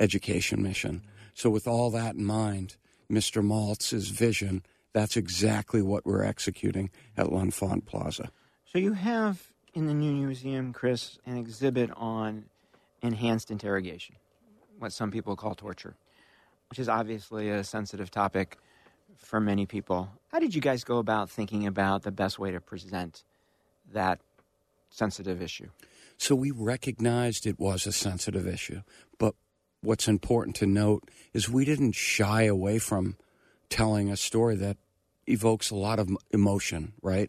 education 0.00 0.62
mission. 0.62 1.02
So, 1.34 1.48
with 1.50 1.66
all 1.66 1.90
that 1.90 2.14
in 2.14 2.24
mind, 2.24 2.76
Mr. 3.10 3.42
Maltz's 3.44 4.08
vision, 4.08 4.62
that's 4.92 5.16
exactly 5.16 5.82
what 5.82 6.04
we're 6.04 6.24
executing 6.24 6.90
at 7.16 7.32
L'Enfant 7.32 7.86
Plaza. 7.86 8.30
So 8.66 8.78
you 8.78 8.94
have 8.94 9.52
in 9.74 9.86
the 9.86 9.94
new 9.94 10.12
museum, 10.12 10.72
Chris, 10.72 11.18
an 11.26 11.36
exhibit 11.36 11.90
on 11.96 12.44
enhanced 13.02 13.50
interrogation, 13.50 14.16
what 14.78 14.92
some 14.92 15.10
people 15.10 15.36
call 15.36 15.54
torture, 15.54 15.94
which 16.70 16.78
is 16.78 16.88
obviously 16.88 17.50
a 17.50 17.64
sensitive 17.64 18.10
topic 18.10 18.58
for 19.16 19.40
many 19.40 19.66
people. 19.66 20.10
How 20.28 20.38
did 20.38 20.54
you 20.54 20.60
guys 20.60 20.84
go 20.84 20.98
about 20.98 21.30
thinking 21.30 21.66
about 21.66 22.02
the 22.02 22.12
best 22.12 22.38
way 22.38 22.50
to 22.50 22.60
present 22.60 23.24
that 23.92 24.20
sensitive 24.90 25.42
issue? 25.42 25.68
So 26.22 26.36
we 26.36 26.52
recognized 26.52 27.48
it 27.48 27.58
was 27.58 27.84
a 27.84 27.90
sensitive 27.90 28.46
issue, 28.46 28.82
but 29.18 29.34
what's 29.80 30.06
important 30.06 30.54
to 30.54 30.66
note 30.66 31.10
is 31.32 31.48
we 31.48 31.64
didn't 31.64 31.96
shy 31.96 32.44
away 32.44 32.78
from 32.78 33.16
telling 33.68 34.08
a 34.08 34.16
story 34.16 34.54
that 34.54 34.76
evokes 35.26 35.72
a 35.72 35.74
lot 35.74 35.98
of 35.98 36.08
emotion, 36.30 36.92
right? 37.02 37.28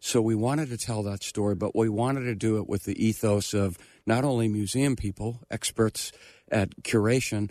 So 0.00 0.20
we 0.20 0.34
wanted 0.34 0.70
to 0.70 0.76
tell 0.76 1.04
that 1.04 1.22
story, 1.22 1.54
but 1.54 1.76
we 1.76 1.88
wanted 1.88 2.24
to 2.24 2.34
do 2.34 2.56
it 2.56 2.68
with 2.68 2.82
the 2.82 3.00
ethos 3.00 3.54
of 3.54 3.78
not 4.06 4.24
only 4.24 4.48
museum 4.48 4.96
people, 4.96 5.38
experts 5.48 6.10
at 6.50 6.82
curation, 6.82 7.48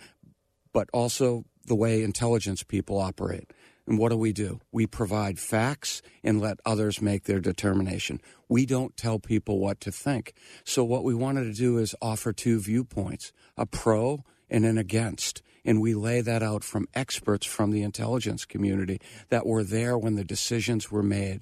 but 0.73 0.89
also 0.91 1.45
the 1.67 1.75
way 1.75 2.03
intelligence 2.03 2.63
people 2.63 2.99
operate. 2.99 3.53
And 3.87 3.97
what 3.97 4.09
do 4.09 4.17
we 4.17 4.31
do? 4.31 4.59
We 4.71 4.85
provide 4.87 5.39
facts 5.39 6.01
and 6.23 6.39
let 6.39 6.59
others 6.65 7.01
make 7.01 7.23
their 7.23 7.39
determination. 7.39 8.21
We 8.47 8.65
don't 8.65 8.95
tell 8.95 9.19
people 9.19 9.59
what 9.59 9.79
to 9.81 9.91
think. 9.91 10.33
So 10.63 10.83
what 10.83 11.03
we 11.03 11.13
wanted 11.15 11.45
to 11.45 11.53
do 11.53 11.77
is 11.77 11.95
offer 12.01 12.31
two 12.31 12.59
viewpoints, 12.59 13.33
a 13.57 13.65
pro 13.65 14.23
and 14.49 14.65
an 14.65 14.77
against. 14.77 15.41
And 15.65 15.81
we 15.81 15.93
lay 15.93 16.21
that 16.21 16.43
out 16.43 16.63
from 16.63 16.87
experts 16.93 17.45
from 17.45 17.71
the 17.71 17.83
intelligence 17.83 18.45
community 18.45 18.99
that 19.29 19.45
were 19.45 19.63
there 19.63 19.97
when 19.97 20.15
the 20.15 20.23
decisions 20.23 20.91
were 20.91 21.03
made 21.03 21.41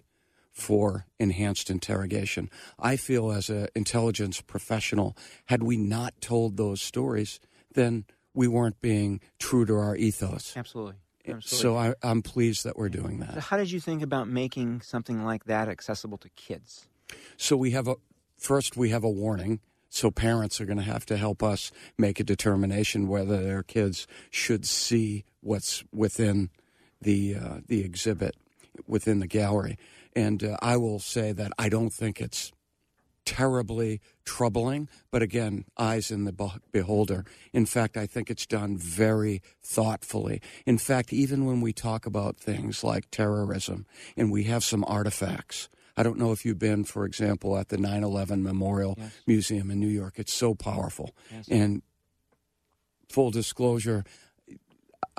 for 0.51 1.05
enhanced 1.19 1.69
interrogation. 1.69 2.49
I 2.77 2.97
feel 2.97 3.31
as 3.31 3.49
an 3.49 3.67
intelligence 3.75 4.41
professional, 4.41 5.15
had 5.45 5.63
we 5.63 5.77
not 5.77 6.19
told 6.21 6.57
those 6.57 6.81
stories, 6.81 7.39
then 7.73 8.05
we 8.33 8.47
weren't 8.47 8.81
being 8.81 9.21
true 9.39 9.65
to 9.65 9.75
our 9.75 9.95
ethos. 9.95 10.55
Absolutely. 10.57 10.95
Absolutely. 11.27 11.57
So 11.61 11.77
I, 11.77 11.93
I'm 12.01 12.21
pleased 12.21 12.63
that 12.65 12.77
we're 12.77 12.89
doing 12.89 13.19
So 13.19 13.25
that. 13.33 13.39
how 13.43 13.57
did 13.57 13.71
you 13.71 13.79
think 13.79 14.01
about 14.01 14.27
making 14.27 14.81
something 14.81 15.23
like 15.23 15.45
that 15.45 15.67
accessible 15.69 16.17
to 16.19 16.29
kids? 16.29 16.87
So 17.37 17.55
we 17.57 17.71
have 17.71 17.87
a 17.87 17.95
first 18.37 18.77
we 18.77 18.89
have 18.89 19.03
a 19.03 19.09
warning. 19.09 19.59
So 19.91 20.11
parents 20.11 20.61
are 20.61 20.65
going 20.65 20.77
to 20.77 20.83
have 20.83 21.05
to 21.07 21.17
help 21.17 21.41
us 21.41 21.71
make 21.97 22.19
a 22.19 22.23
determination 22.23 23.07
whether 23.07 23.41
their 23.41 23.63
kids 23.63 24.05
should 24.29 24.65
see 24.67 25.25
what's 25.41 25.83
within 25.91 26.51
the 27.01 27.35
uh, 27.35 27.57
the 27.67 27.81
exhibit 27.83 28.35
within 28.87 29.19
the 29.19 29.27
gallery. 29.27 29.77
And 30.15 30.43
uh, 30.43 30.57
I 30.61 30.77
will 30.77 30.99
say 30.99 31.31
that 31.33 31.51
I 31.57 31.69
don't 31.69 31.91
think 31.91 32.21
it's 32.21 32.51
terribly 33.29 34.01
troubling, 34.25 34.89
but 35.11 35.21
again, 35.21 35.65
eyes 35.77 36.09
in 36.09 36.23
the 36.25 36.33
beholder. 36.71 37.25
In 37.53 37.67
fact, 37.67 37.95
I 37.95 38.07
think 38.07 38.31
it's 38.31 38.47
done 38.47 38.75
very 38.75 39.43
thoughtfully. 39.61 40.41
In 40.65 40.79
fact, 40.79 41.13
even 41.13 41.45
when 41.45 41.61
we 41.61 41.71
talk 41.71 42.07
about 42.07 42.37
things 42.37 42.83
like 42.83 43.11
terrorism 43.11 43.85
and 44.17 44.31
we 44.31 44.45
have 44.45 44.63
some 44.63 44.83
artifacts, 44.85 45.69
I 45.95 46.01
don't 46.01 46.17
know 46.17 46.31
if 46.31 46.43
you've 46.43 46.57
been, 46.57 46.85
for 46.85 47.05
example, 47.05 47.55
at 47.55 47.69
the 47.69 47.77
9 47.77 48.03
11 48.03 48.41
Memorial 48.41 48.95
Yes. 48.97 49.11
Museum 49.27 49.69
in 49.69 49.79
New 49.79 49.87
York. 49.87 50.13
It's 50.17 50.33
so 50.33 50.55
powerful. 50.55 51.15
Yes. 51.31 51.47
And 51.49 51.83
full 53.09 53.29
disclosure, 53.29 54.03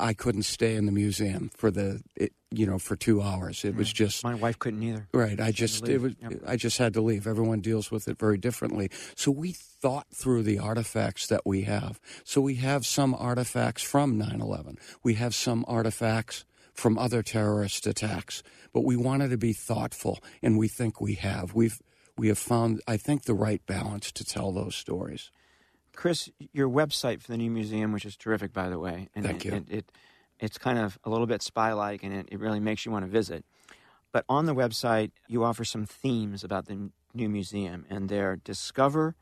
I 0.01 0.15
couldn't 0.15 0.45
stay 0.45 0.75
in 0.75 0.87
the 0.87 0.93
museum 0.93 1.51
for 1.55 1.71
the, 1.71 2.03
it, 2.17 2.33
you 2.51 2.67
know, 2.67 2.79
for 2.79 2.97
two 2.97 3.23
hours. 3.23 3.65
It 3.65 3.77
was 3.77 3.93
just 3.93 4.25
My 4.25 4.35
wife 4.35 4.59
couldn't 4.59 4.83
either. 4.83 5.07
Right. 5.13 5.39
I 5.41 5.53
just 5.53 5.87
it 5.87 5.99
was 5.99 6.15
Yep. 6.21 6.43
I 6.47 6.57
just 6.57 6.79
had 6.79 6.95
to 6.95 7.01
leave. 7.01 7.27
Everyone 7.27 7.61
deals 7.61 7.91
with 7.91 8.09
it 8.09 8.19
very 8.19 8.39
differently. 8.39 8.91
So 9.15 9.31
we 9.31 9.53
thought 9.53 10.07
through 10.13 10.43
the 10.43 10.59
artifacts 10.59 11.27
that 11.29 11.43
we 11.45 11.63
have. 11.63 12.01
So 12.25 12.41
we 12.41 12.57
have 12.57 12.85
some 12.87 13.15
artifacts 13.15 13.83
from 13.83 14.19
9/11. 14.19 14.79
We 15.03 15.15
have 15.15 15.35
some 15.35 15.65
artifacts 15.69 16.45
from 16.73 16.99
other 16.99 17.23
terrorist 17.23 17.87
attacks, 17.87 18.43
but 18.73 18.85
we 18.85 18.97
wanted 18.97 19.31
to 19.31 19.37
be 19.37 19.53
thoughtful 19.53 20.19
and 20.43 20.59
we 20.59 20.67
think 20.69 21.01
we 21.01 21.15
have. 21.15 21.55
We've 21.55 21.81
we 22.17 22.29
have 22.29 22.39
found 22.39 22.81
I 22.89 22.97
think 22.97 23.25
the 23.25 23.35
right 23.35 23.65
balance 23.67 24.11
to 24.13 24.25
tell 24.25 24.51
those 24.53 24.75
stories. 24.75 25.31
Chris, 26.01 26.31
your 26.55 26.67
website 26.67 27.21
for 27.21 27.31
the 27.31 27.37
new 27.37 27.51
museum, 27.51 27.93
which 27.93 28.07
is 28.07 28.17
terrific, 28.17 28.55
by 28.55 28.71
the 28.71 28.79
way, 28.79 29.11
and 29.15 29.27
Thank 29.27 29.45
it, 29.45 29.49
you. 29.51 29.55
It, 29.57 29.65
it 29.69 29.93
it's 30.39 30.57
kind 30.57 30.79
of 30.79 30.99
a 31.05 31.11
little 31.11 31.27
bit 31.27 31.43
spy-like, 31.43 32.03
and 32.03 32.15
it, 32.15 32.29
it 32.33 32.41
really 32.41 32.59
makes 32.59 32.87
you 32.87 32.91
want 32.91 33.05
to 33.05 33.11
visit. 33.11 33.45
But 34.11 34.25
on 34.27 34.47
the 34.47 34.55
website, 34.55 35.11
you 35.29 35.45
offer 35.45 35.63
some 35.63 35.85
themes 35.85 36.43
about 36.43 36.65
the 36.65 36.89
new 37.13 37.29
museum, 37.29 37.85
and 37.91 38.09
they're 38.09 38.37
discover, 38.37 39.15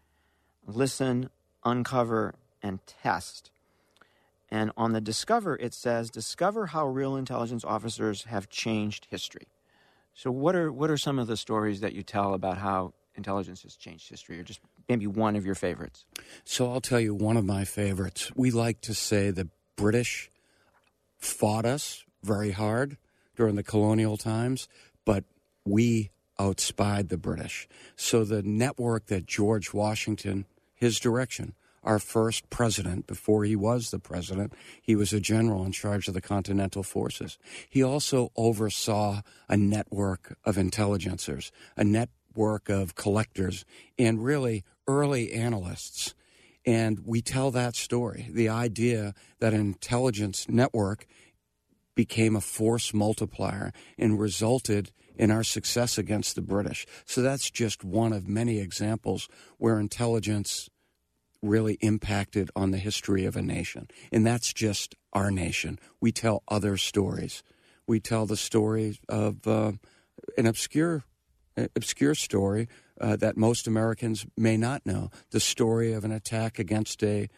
listen, 0.69 1.31
uncover, 1.65 2.37
and 2.63 2.79
test. 2.87 3.51
And 4.49 4.71
on 4.77 4.93
the 4.93 5.01
discover, 5.01 5.57
it 5.57 5.75
says 5.75 6.11
discover 6.11 6.67
how 6.67 6.87
real 6.87 7.17
intelligence 7.17 7.65
officers 7.65 8.23
have 8.27 8.49
changed 8.49 9.09
history. 9.11 9.49
So, 10.15 10.31
what 10.31 10.55
are 10.55 10.71
what 10.71 10.91
are 10.91 10.97
some 10.97 11.19
of 11.19 11.27
the 11.27 11.37
stories 11.37 11.81
that 11.81 11.93
you 11.93 12.05
tell 12.05 12.35
about 12.35 12.59
how 12.59 12.95
intelligence 13.17 13.65
has 13.65 13.75
changed 13.75 14.09
history, 14.09 14.39
or 14.39 14.45
just 14.45 14.61
maybe 14.89 15.07
one 15.07 15.37
of 15.37 15.45
your 15.45 15.55
favorites? 15.55 16.05
So 16.45 16.73
I'll 16.73 16.81
tell 16.81 17.01
you 17.01 17.15
one 17.15 17.37
of 17.37 17.45
my 17.45 17.65
favorites. 17.65 18.31
We 18.35 18.51
like 18.51 18.81
to 18.83 18.95
say 18.95 19.31
the 19.31 19.49
British 19.77 20.31
fought 21.19 21.65
us 21.65 22.05
very 22.23 22.51
hard 22.51 22.97
during 23.37 23.55
the 23.55 23.63
colonial 23.63 24.17
times, 24.17 24.69
but 25.05 25.25
we 25.65 26.11
outspied 26.39 27.09
the 27.09 27.19
British. 27.19 27.69
So 27.97 28.25
the 28.25 28.43
network 28.43 29.07
that 29.07 29.27
George 29.27 29.73
Washington, 29.73 30.47
his 30.75 30.99
direction, 31.01 31.55
our 31.85 31.99
first 31.99 32.51
president, 32.51 33.07
before 33.07 33.45
he 33.45 33.57
was 33.57 33.91
the 33.91 33.99
president, 33.99 34.53
he 34.83 34.95
was 34.95 35.13
a 35.13 35.21
general 35.21 35.65
in 35.65 35.73
charge 35.73 36.09
of 36.09 36.15
the 36.15 36.21
Continental 36.21 36.83
Forces. 36.83 37.39
He 37.69 37.83
also 37.83 38.31
oversaw 38.37 39.23
a 39.49 39.57
network 39.57 40.37
of 40.45 40.57
intelligencers, 40.57 41.51
a 41.77 41.85
network 41.85 42.69
of 42.69 42.95
collectors, 42.95 43.65
and 43.99 44.25
really 44.25 44.65
early 44.89 45.33
analysts. 45.33 46.15
And 46.67 47.01
we 47.07 47.23
tell 47.23 47.53
that 47.53 47.77
story 47.77 48.29
the 48.33 48.49
idea 48.49 49.15
that 49.39 49.55
an 49.55 49.61
intelligence 49.61 50.49
network 50.49 51.07
became 51.95 52.35
a 52.35 52.41
force 52.41 52.93
multiplier 52.93 53.73
and 53.97 54.19
resulted 54.19 54.91
in 55.17 55.31
our 55.31 55.45
success 55.45 55.99
against 55.99 56.35
the 56.35 56.43
British. 56.43 56.87
So 57.05 57.23
that's 57.23 57.51
just 57.51 57.85
one 57.85 58.13
of 58.13 58.29
many 58.29 58.59
examples 58.59 59.29
where 59.59 59.81
intelligence 59.81 60.69
really 61.43 61.75
impacted 61.81 62.51
on 62.55 62.71
the 62.71 62.79
history 62.79 63.25
of 63.25 63.37
a 63.37 63.43
nation. 63.43 63.89
And 64.13 64.27
that's 64.27 64.53
just 64.53 64.95
our 65.13 65.31
nation. 65.31 65.79
We 66.01 66.13
tell 66.13 66.43
other 66.49 66.77
stories. 66.77 67.43
We 67.87 68.01
tell 68.01 68.27
the 68.27 68.37
story 68.37 68.99
of 69.09 69.47
uh, 69.47 69.73
an 70.37 70.47
obscure, 70.47 71.05
obscure 71.77 72.15
story 72.15 72.69
uh, 73.01 73.17
that 73.17 73.37
most 73.37 73.67
Americans 73.67 74.27
may 74.37 74.57
not 74.57 74.85
know 74.85 75.11
the 75.31 75.41
story 75.41 75.93
of 75.93 76.05
an 76.05 76.13
attack 76.13 76.59
against 76.59 77.03
a, 77.03 77.29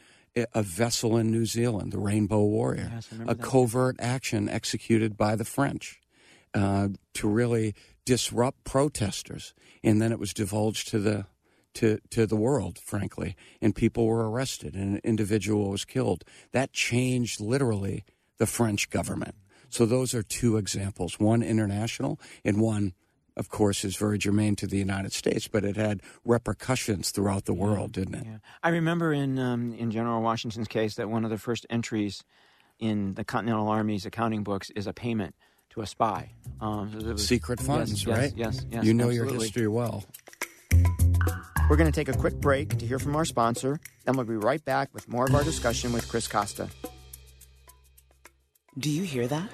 a 0.54 0.62
vessel 0.62 1.16
in 1.16 1.30
New 1.30 1.46
Zealand, 1.46 1.92
the 1.92 1.98
Rainbow 1.98 2.44
Warrior, 2.44 2.90
Yes, 2.94 3.08
a 3.26 3.34
that. 3.34 3.42
covert 3.42 3.96
action 3.98 4.48
executed 4.48 5.16
by 5.16 5.36
the 5.36 5.44
French 5.44 6.00
uh, 6.54 6.88
to 7.14 7.28
really 7.28 7.74
disrupt 8.04 8.64
protesters. 8.64 9.54
And 9.82 10.00
then 10.00 10.12
it 10.12 10.18
was 10.18 10.32
divulged 10.32 10.88
to 10.88 10.98
the 10.98 11.26
to, 11.74 12.00
to 12.10 12.26
the 12.26 12.34
world, 12.36 12.78
frankly, 12.78 13.36
and 13.62 13.76
people 13.76 14.04
were 14.06 14.28
arrested 14.28 14.74
and 14.74 14.94
an 14.96 15.00
individual 15.04 15.70
was 15.70 15.84
killed. 15.84 16.24
That 16.50 16.72
changed 16.72 17.40
literally 17.40 18.04
the 18.38 18.46
French 18.46 18.90
government. 18.90 19.36
So 19.68 19.86
those 19.86 20.12
are 20.12 20.24
two 20.24 20.56
examples 20.56 21.20
one 21.20 21.44
international, 21.44 22.18
and 22.44 22.60
one, 22.60 22.94
of 23.36 23.48
course, 23.48 23.84
is 23.84 23.96
very 23.96 24.18
germane 24.18 24.56
to 24.56 24.66
the 24.66 24.76
United 24.78 25.12
States, 25.12 25.48
but 25.48 25.64
it 25.64 25.76
had 25.76 26.00
repercussions 26.24 27.10
throughout 27.10 27.44
the 27.44 27.54
world, 27.54 27.92
didn't 27.92 28.14
it? 28.14 28.24
Yeah, 28.26 28.38
I 28.62 28.70
remember 28.70 29.12
in 29.12 29.38
um, 29.38 29.72
in 29.74 29.90
General 29.90 30.22
Washington's 30.22 30.68
case 30.68 30.94
that 30.96 31.08
one 31.08 31.24
of 31.24 31.30
the 31.30 31.38
first 31.38 31.66
entries 31.70 32.22
in 32.78 33.14
the 33.14 33.24
Continental 33.24 33.68
Army's 33.68 34.06
accounting 34.06 34.42
books 34.42 34.70
is 34.70 34.86
a 34.86 34.92
payment 34.92 35.34
to 35.70 35.82
a 35.82 35.86
spy. 35.86 36.32
Um, 36.60 36.90
so 36.92 36.98
it 37.06 37.12
was- 37.12 37.26
Secret 37.26 37.60
funds, 37.60 38.04
yes, 38.04 38.18
right? 38.18 38.32
Yes, 38.36 38.64
yes. 38.70 38.84
You 38.84 38.94
know 38.94 39.10
your 39.10 39.26
history 39.26 39.68
well. 39.68 40.04
We're 41.68 41.76
going 41.76 41.90
to 41.90 41.94
take 41.94 42.08
a 42.08 42.18
quick 42.18 42.34
break 42.34 42.78
to 42.78 42.86
hear 42.86 42.98
from 42.98 43.14
our 43.14 43.24
sponsor, 43.24 43.78
then 44.04 44.16
we'll 44.16 44.26
be 44.26 44.34
right 44.34 44.64
back 44.64 44.92
with 44.92 45.08
more 45.08 45.26
of 45.26 45.34
our 45.34 45.44
discussion 45.44 45.92
with 45.92 46.08
Chris 46.08 46.26
Costa. 46.26 46.68
Do 48.76 48.90
you 48.90 49.04
hear 49.04 49.28
that? 49.28 49.50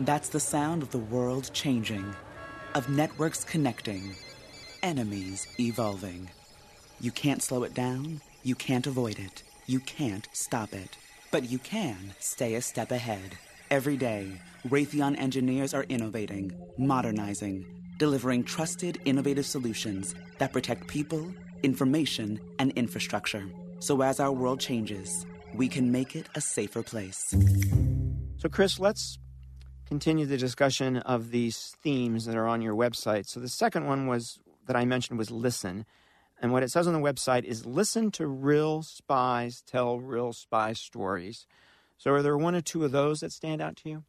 That's 0.00 0.30
the 0.30 0.40
sound 0.40 0.82
of 0.82 0.90
the 0.92 0.98
world 0.98 1.50
changing, 1.52 2.16
of 2.74 2.88
networks 2.88 3.44
connecting, 3.44 4.14
enemies 4.82 5.46
evolving. 5.60 6.30
You 7.02 7.10
can't 7.10 7.42
slow 7.42 7.64
it 7.64 7.74
down, 7.74 8.22
you 8.42 8.54
can't 8.54 8.86
avoid 8.86 9.18
it, 9.18 9.42
you 9.66 9.78
can't 9.80 10.26
stop 10.32 10.72
it. 10.72 10.96
But 11.30 11.50
you 11.50 11.58
can 11.58 12.14
stay 12.18 12.54
a 12.54 12.62
step 12.62 12.92
ahead. 12.92 13.36
Every 13.70 13.98
day, 13.98 14.40
Raytheon 14.66 15.18
engineers 15.18 15.74
are 15.74 15.84
innovating, 15.90 16.54
modernizing, 16.78 17.66
delivering 17.98 18.44
trusted, 18.44 19.02
innovative 19.04 19.44
solutions 19.44 20.14
that 20.38 20.54
protect 20.54 20.86
people, 20.86 21.30
information, 21.62 22.40
and 22.58 22.70
infrastructure. 22.70 23.44
So 23.80 24.00
as 24.00 24.18
our 24.18 24.32
world 24.32 24.60
changes, 24.60 25.26
we 25.54 25.68
can 25.68 25.92
make 25.92 26.16
it 26.16 26.26
a 26.34 26.40
safer 26.40 26.82
place. 26.82 27.34
So, 28.38 28.48
Chris, 28.48 28.80
let's 28.80 29.18
continue 29.90 30.24
the 30.24 30.36
discussion 30.36 30.98
of 30.98 31.32
these 31.32 31.74
themes 31.82 32.24
that 32.24 32.36
are 32.36 32.46
on 32.46 32.62
your 32.62 32.76
website. 32.76 33.26
So, 33.26 33.40
the 33.40 33.48
second 33.48 33.86
one 33.86 34.06
was 34.06 34.38
that 34.66 34.76
I 34.76 34.84
mentioned 34.84 35.18
was 35.18 35.32
listen. 35.32 35.84
And 36.40 36.52
what 36.52 36.62
it 36.62 36.70
says 36.70 36.86
on 36.86 36.94
the 36.94 37.00
website 37.00 37.42
is 37.42 37.66
listen 37.66 38.12
to 38.12 38.28
real 38.28 38.82
spies 38.82 39.62
tell 39.66 39.98
real 39.98 40.32
spy 40.32 40.74
stories. 40.74 41.44
So, 41.98 42.12
are 42.12 42.22
there 42.22 42.38
one 42.38 42.54
or 42.54 42.60
two 42.60 42.84
of 42.84 42.92
those 42.92 43.18
that 43.18 43.32
stand 43.32 43.60
out 43.60 43.74
to 43.78 43.88
you? 43.88 44.04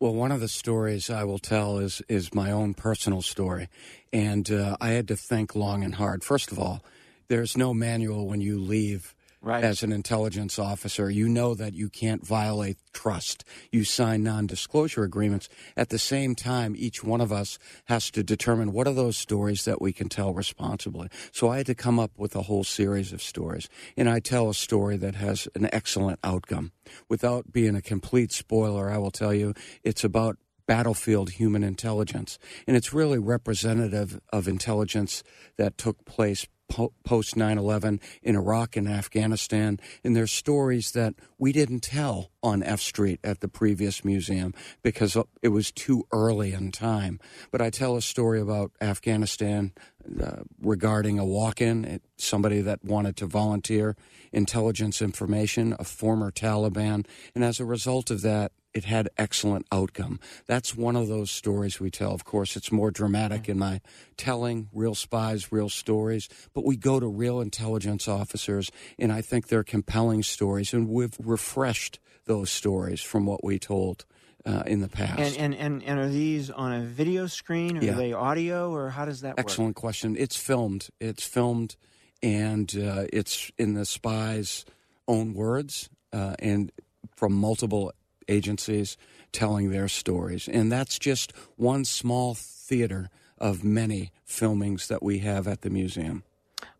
Well, 0.00 0.14
one 0.14 0.32
of 0.32 0.40
the 0.40 0.48
stories 0.48 1.10
I 1.10 1.24
will 1.24 1.38
tell 1.38 1.76
is 1.76 2.00
is 2.08 2.32
my 2.32 2.50
own 2.50 2.72
personal 2.72 3.20
story, 3.20 3.68
and 4.14 4.50
uh, 4.50 4.78
I 4.80 4.92
had 4.92 5.08
to 5.08 5.16
think 5.16 5.54
long 5.54 5.84
and 5.84 5.96
hard. 5.96 6.24
First 6.24 6.50
of 6.52 6.58
all, 6.58 6.82
there's 7.28 7.54
no 7.54 7.74
manual 7.74 8.26
when 8.26 8.40
you 8.40 8.58
leave 8.58 9.14
Right. 9.44 9.64
as 9.64 9.82
an 9.82 9.90
intelligence 9.90 10.56
officer. 10.56 11.10
You 11.10 11.28
know 11.28 11.54
that 11.54 11.74
you 11.74 11.88
can't 11.88 12.24
violate 12.24 12.78
trust. 12.92 13.44
You 13.72 13.82
sign 13.82 14.22
non 14.22 14.46
disclosure 14.46 15.02
agreements. 15.02 15.48
At 15.76 15.88
the 15.88 15.98
same 15.98 16.36
time, 16.36 16.76
each 16.78 17.02
one 17.02 17.20
of 17.20 17.32
us 17.32 17.58
has 17.86 18.08
to 18.12 18.22
determine 18.22 18.72
what 18.72 18.86
are 18.86 18.94
those 18.94 19.16
stories 19.16 19.64
that 19.64 19.82
we 19.82 19.92
can 19.92 20.08
tell 20.08 20.32
responsibly. 20.32 21.08
So 21.32 21.48
I 21.48 21.56
had 21.56 21.66
to 21.66 21.74
come 21.74 21.98
up 21.98 22.12
with 22.16 22.36
a 22.36 22.42
whole 22.42 22.62
series 22.62 23.12
of 23.12 23.20
stories. 23.20 23.68
And 23.96 24.08
I 24.08 24.20
tell 24.20 24.48
a 24.48 24.54
story 24.54 24.96
that 24.98 25.16
has 25.16 25.48
an 25.56 25.68
excellent 25.72 26.20
outcome. 26.22 26.70
Without 27.08 27.50
being 27.52 27.74
a 27.74 27.82
complete 27.82 28.30
spoiler, 28.30 28.90
I 28.90 28.98
will 28.98 29.10
tell 29.10 29.34
you 29.34 29.54
it's 29.82 30.04
about 30.04 30.38
battlefield 30.66 31.30
human 31.30 31.64
intelligence. 31.64 32.38
And 32.66 32.76
it's 32.76 32.92
really 32.92 33.18
representative 33.18 34.20
of 34.32 34.46
intelligence 34.46 35.22
that 35.56 35.76
took 35.76 36.04
place 36.04 36.46
po- 36.72 36.92
post 37.04 37.36
9 37.36 37.58
11 37.58 38.00
in 38.22 38.34
Iraq 38.34 38.76
and 38.76 38.88
Afghanistan. 38.88 39.78
And 40.02 40.16
there's 40.16 40.32
stories 40.32 40.92
that 40.92 41.14
we 41.38 41.52
didn't 41.52 41.80
tell 41.80 42.30
on 42.42 42.62
F 42.62 42.80
Street 42.80 43.20
at 43.22 43.40
the 43.40 43.48
previous 43.48 44.04
museum 44.04 44.54
because 44.82 45.16
it 45.42 45.48
was 45.48 45.70
too 45.70 46.06
early 46.12 46.52
in 46.52 46.72
time. 46.72 47.20
But 47.50 47.60
I 47.60 47.68
tell 47.68 47.96
a 47.96 48.02
story 48.02 48.40
about 48.40 48.72
Afghanistan 48.80 49.72
uh, 50.20 50.42
regarding 50.60 51.18
a 51.18 51.26
walk 51.26 51.60
in, 51.60 52.00
somebody 52.16 52.62
that 52.62 52.82
wanted 52.82 53.16
to 53.18 53.26
volunteer 53.26 53.94
intelligence 54.32 55.02
information, 55.02 55.76
a 55.78 55.84
former 55.84 56.30
Taliban. 56.30 57.06
And 57.34 57.44
as 57.44 57.60
a 57.60 57.66
result 57.66 58.10
of 58.10 58.22
that, 58.22 58.52
it 58.74 58.84
had 58.84 59.08
excellent 59.18 59.66
outcome. 59.70 60.18
That's 60.46 60.74
one 60.76 60.96
of 60.96 61.08
those 61.08 61.30
stories 61.30 61.78
we 61.80 61.90
tell. 61.90 62.12
Of 62.12 62.24
course, 62.24 62.56
it's 62.56 62.72
more 62.72 62.90
dramatic 62.90 63.48
in 63.48 63.58
my 63.58 63.80
telling, 64.16 64.68
real 64.72 64.94
spies, 64.94 65.52
real 65.52 65.68
stories, 65.68 66.28
but 66.54 66.64
we 66.64 66.76
go 66.76 66.98
to 67.00 67.06
real 67.06 67.40
intelligence 67.40 68.08
officers, 68.08 68.70
and 68.98 69.12
I 69.12 69.20
think 69.20 69.48
they're 69.48 69.64
compelling 69.64 70.22
stories, 70.22 70.72
and 70.72 70.88
we've 70.88 71.16
refreshed 71.22 71.98
those 72.24 72.50
stories 72.50 73.00
from 73.00 73.26
what 73.26 73.44
we 73.44 73.58
told. 73.58 74.04
Uh, 74.44 74.64
in 74.66 74.80
the 74.80 74.88
past. 74.88 75.38
And, 75.38 75.54
and, 75.54 75.54
and, 75.54 75.82
and 75.84 76.00
are 76.00 76.08
these 76.08 76.50
on 76.50 76.72
a 76.72 76.80
video 76.80 77.28
screen 77.28 77.78
or 77.78 77.84
Yeah. 77.84 77.92
are 77.92 77.96
they 77.96 78.12
audio 78.12 78.72
or 78.72 78.90
how 78.90 79.04
does 79.04 79.20
that 79.20 79.36
work? 79.36 79.38
Excellent 79.38 79.76
question. 79.76 80.16
It's 80.18 80.34
filmed. 80.34 80.88
It's 80.98 81.22
filmed, 81.24 81.76
and 82.24 82.68
uh, 82.76 83.06
it's 83.12 83.52
in 83.56 83.74
the 83.74 83.84
spy's 83.84 84.64
own 85.06 85.32
words 85.34 85.88
uh, 86.12 86.34
and 86.40 86.72
from 87.14 87.34
multiple 87.34 87.92
agencies 88.28 88.96
telling 89.32 89.70
their 89.70 89.88
stories. 89.88 90.48
And 90.48 90.70
that's 90.70 90.98
just 90.98 91.32
one 91.56 91.84
small 91.84 92.34
theater 92.34 93.10
of 93.38 93.64
many 93.64 94.12
filmings 94.24 94.88
that 94.88 95.02
we 95.02 95.18
have 95.18 95.48
at 95.48 95.62
the 95.62 95.70
museum. 95.70 96.22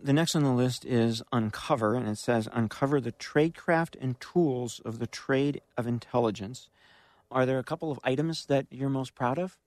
The 0.00 0.12
next 0.12 0.34
on 0.34 0.44
the 0.44 0.52
list 0.52 0.84
is 0.84 1.22
Uncover, 1.32 1.96
and 1.96 2.08
it 2.08 2.18
says 2.18 2.48
Uncover 2.52 3.00
the 3.00 3.12
tradecraft 3.12 3.96
and 4.00 4.20
tools 4.20 4.80
of 4.84 4.98
the 4.98 5.06
trade 5.06 5.60
of 5.76 5.86
intelligence. 5.86 6.68
Are 7.30 7.46
there 7.46 7.58
a 7.58 7.64
couple 7.64 7.90
of 7.90 7.98
items 8.04 8.46
that 8.46 8.66
you're 8.70 8.88
most 8.88 9.14
proud 9.14 9.38
of? 9.38 9.58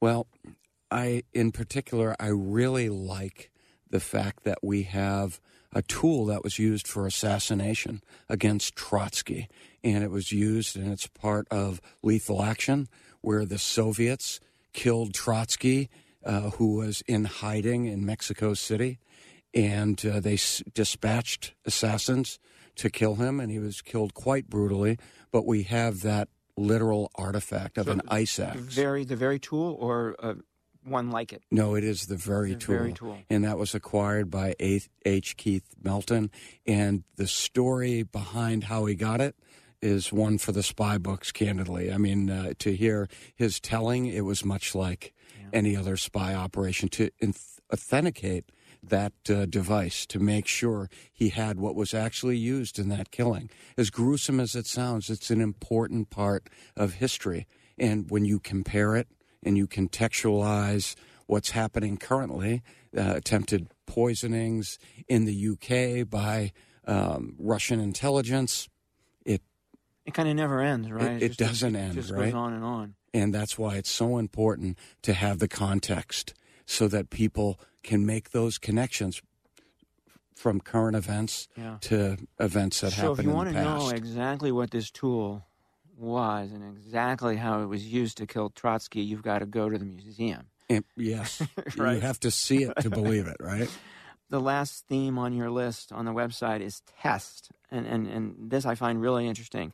Well, 0.00 0.26
I, 0.90 1.22
in 1.32 1.50
particular, 1.50 2.14
I 2.20 2.28
really 2.28 2.88
like 2.88 3.50
the 3.94 4.00
fact 4.00 4.42
that 4.42 4.58
we 4.60 4.82
have 4.82 5.40
a 5.72 5.80
tool 5.82 6.26
that 6.26 6.42
was 6.42 6.58
used 6.58 6.88
for 6.88 7.06
assassination 7.06 8.02
against 8.28 8.74
Trotsky. 8.74 9.46
And 9.84 10.02
it 10.02 10.10
was 10.10 10.32
used, 10.32 10.76
and 10.76 10.90
it's 10.92 11.06
part 11.06 11.46
of 11.48 11.80
lethal 12.02 12.42
action, 12.42 12.88
where 13.20 13.44
the 13.44 13.56
Soviets 13.56 14.40
killed 14.72 15.14
Trotsky, 15.14 15.90
uh, 16.24 16.50
who 16.56 16.74
was 16.74 17.02
in 17.06 17.24
hiding 17.26 17.86
in 17.86 18.04
Mexico 18.04 18.54
City. 18.54 18.98
And 19.54 20.04
uh, 20.04 20.18
they 20.18 20.34
s- 20.34 20.64
dispatched 20.74 21.54
assassins 21.64 22.40
to 22.74 22.90
kill 22.90 23.14
him, 23.14 23.38
and 23.38 23.48
he 23.48 23.60
was 23.60 23.80
killed 23.80 24.12
quite 24.12 24.50
brutally. 24.50 24.98
But 25.30 25.46
we 25.46 25.62
have 25.62 26.00
that 26.00 26.28
literal 26.56 27.12
artifact 27.14 27.78
of 27.78 27.86
an 27.86 28.02
ice 28.08 28.40
axe. 28.40 28.58
very, 28.58 29.04
the 29.04 29.14
very 29.14 29.38
tool 29.38 29.76
or 29.78 30.16
uh, 30.18 30.34
one 30.84 31.10
like 31.10 31.32
it? 31.32 31.42
No, 31.50 31.74
it 31.74 31.84
is 31.84 32.06
the 32.06 32.16
very 32.16 32.50
The 32.50 32.58
tool. 32.58 32.76
very 32.76 32.92
tool. 32.92 33.18
And 33.30 33.44
that 33.44 33.58
was 33.58 33.74
acquired 33.74 34.30
by 34.30 34.54
H. 34.60 34.88
H. 35.04 35.36
Keith 35.36 35.64
Melton. 35.82 36.30
And 36.66 37.04
the 37.16 37.26
story 37.26 38.02
behind 38.02 38.64
how 38.64 38.84
he 38.86 38.94
got 38.94 39.20
it 39.20 39.36
is 39.82 40.12
one 40.12 40.38
for 40.38 40.52
the 40.52 40.62
spy 40.62 40.96
books, 40.98 41.30
candidly. 41.32 41.92
I 41.92 41.98
mean, 41.98 42.30
uh, 42.30 42.54
to 42.60 42.74
hear 42.74 43.08
his 43.34 43.60
telling, 43.60 44.06
it 44.06 44.22
was 44.22 44.44
much 44.44 44.74
like 44.74 45.12
any 45.52 45.76
other 45.76 45.96
spy 45.96 46.34
operation 46.34 46.88
to 46.90 47.10
authenticate 47.72 48.50
that 48.82 49.12
uh, 49.30 49.46
device 49.46 50.04
to 50.06 50.18
make 50.18 50.46
sure 50.46 50.90
he 51.12 51.30
had 51.30 51.58
what 51.58 51.74
was 51.74 51.94
actually 51.94 52.36
used 52.36 52.78
in 52.78 52.88
that 52.90 53.10
killing. 53.10 53.48
As 53.78 53.90
gruesome 53.90 54.40
as 54.40 54.54
it 54.54 54.66
sounds, 54.66 55.08
it's 55.10 55.30
an 55.30 55.40
important 55.40 56.10
part 56.10 56.48
of 56.76 56.94
history. 56.94 57.46
And 57.78 58.10
when 58.10 58.24
you 58.24 58.38
compare 58.40 58.94
it 58.96 59.08
and 59.44 59.56
you 59.56 59.66
contextualize 59.66 60.94
what's 61.26 61.50
happening 61.50 61.96
currently, 61.96 62.62
uh, 62.96 63.14
attempted 63.16 63.68
poisonings 63.86 64.78
in 65.08 65.24
the 65.24 65.34
UK 65.48 66.08
by 66.08 66.52
um, 66.86 67.34
Russian 67.38 67.80
intelligence, 67.80 68.68
it 69.24 69.40
It 70.04 70.12
kind 70.12 70.28
of 70.28 70.36
never 70.36 70.60
ends, 70.60 70.90
right? 70.90 71.12
It- 71.12 71.22
it 71.22 71.28
just- 71.28 71.38
doesn't 71.38 71.76
end, 71.76 71.94
just 71.94 72.10
right? 72.10 72.26
goes 72.26 72.34
on 72.34 72.52
and 72.52 72.62
on. 72.64 72.94
and 73.14 73.32
that's 73.34 73.56
why 73.58 73.76
it's 73.76 73.90
so 73.90 74.18
important 74.18 74.76
to 75.02 75.14
have 75.14 75.38
the 75.38 75.48
context 75.48 76.34
so 76.66 76.88
that 76.88 77.08
people 77.10 77.58
can 77.82 78.04
make 78.04 78.30
those 78.30 78.58
connections 78.58 79.22
from 80.34 80.60
current 80.60 80.96
events 80.96 81.48
Yeah. 81.56 81.78
to 81.82 82.16
events 82.38 82.80
that 82.80 82.92
happen. 82.94 83.02
so 83.02 83.14
happened 83.14 83.18
if 83.20 83.30
you 83.30 83.34
want 83.34 83.48
to 83.50 83.62
know 83.64 83.88
exactly 83.90 84.52
what 84.52 84.70
this 84.72 84.90
tool 84.90 85.46
was 85.96 86.52
and 86.52 86.64
exactly 86.76 87.36
how 87.36 87.62
it 87.62 87.66
was 87.66 87.86
used 87.86 88.18
to 88.18 88.26
kill 88.26 88.50
Trotsky, 88.50 89.00
you've 89.00 89.22
got 89.22 89.40
to 89.40 89.46
go 89.46 89.68
to 89.68 89.78
the 89.78 89.84
museum. 89.84 90.46
And- 90.68 90.84
yes, 90.96 91.42
you 91.76 91.84
have 91.84 92.20
to 92.20 92.30
see 92.30 92.64
it 92.64 92.74
to 92.80 92.90
believe 92.90 93.26
it, 93.26 93.36
right? 93.40 93.68
The 94.30 94.40
last 94.40 94.86
theme 94.88 95.18
on 95.18 95.34
your 95.34 95.50
list 95.50 95.92
on 95.92 96.06
the 96.06 96.10
website 96.10 96.60
is 96.60 96.80
test. 97.00 97.50
And, 97.70 97.86
and, 97.86 98.06
and 98.08 98.50
this 98.50 98.64
I 98.64 98.74
find 98.74 99.00
really 99.00 99.28
interesting. 99.28 99.72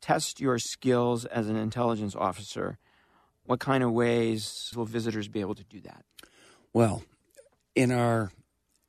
Test 0.00 0.40
your 0.40 0.58
skills 0.58 1.24
as 1.26 1.48
an 1.48 1.56
intelligence 1.56 2.16
officer. 2.16 2.78
What 3.44 3.60
kind 3.60 3.84
of 3.84 3.92
ways 3.92 4.72
will 4.74 4.86
visitors 4.86 5.28
be 5.28 5.40
able 5.40 5.54
to 5.54 5.62
do 5.62 5.80
that? 5.82 6.04
Well, 6.72 7.04
in 7.76 7.92
our 7.92 8.32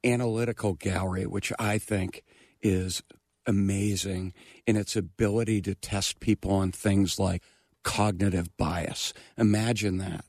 analytical 0.03 0.73
gallery, 0.73 1.27
which 1.27 1.51
I 1.59 1.77
think 1.77 2.23
is 2.61 3.03
amazing 3.47 4.33
in 4.67 4.75
its 4.75 4.95
ability 4.95 5.61
to 5.63 5.73
test 5.73 6.19
people 6.19 6.51
on 6.51 6.71
things 6.71 7.17
like 7.17 7.41
cognitive 7.83 8.55
bias. 8.57 9.13
Imagine 9.37 9.97
that. 9.97 10.25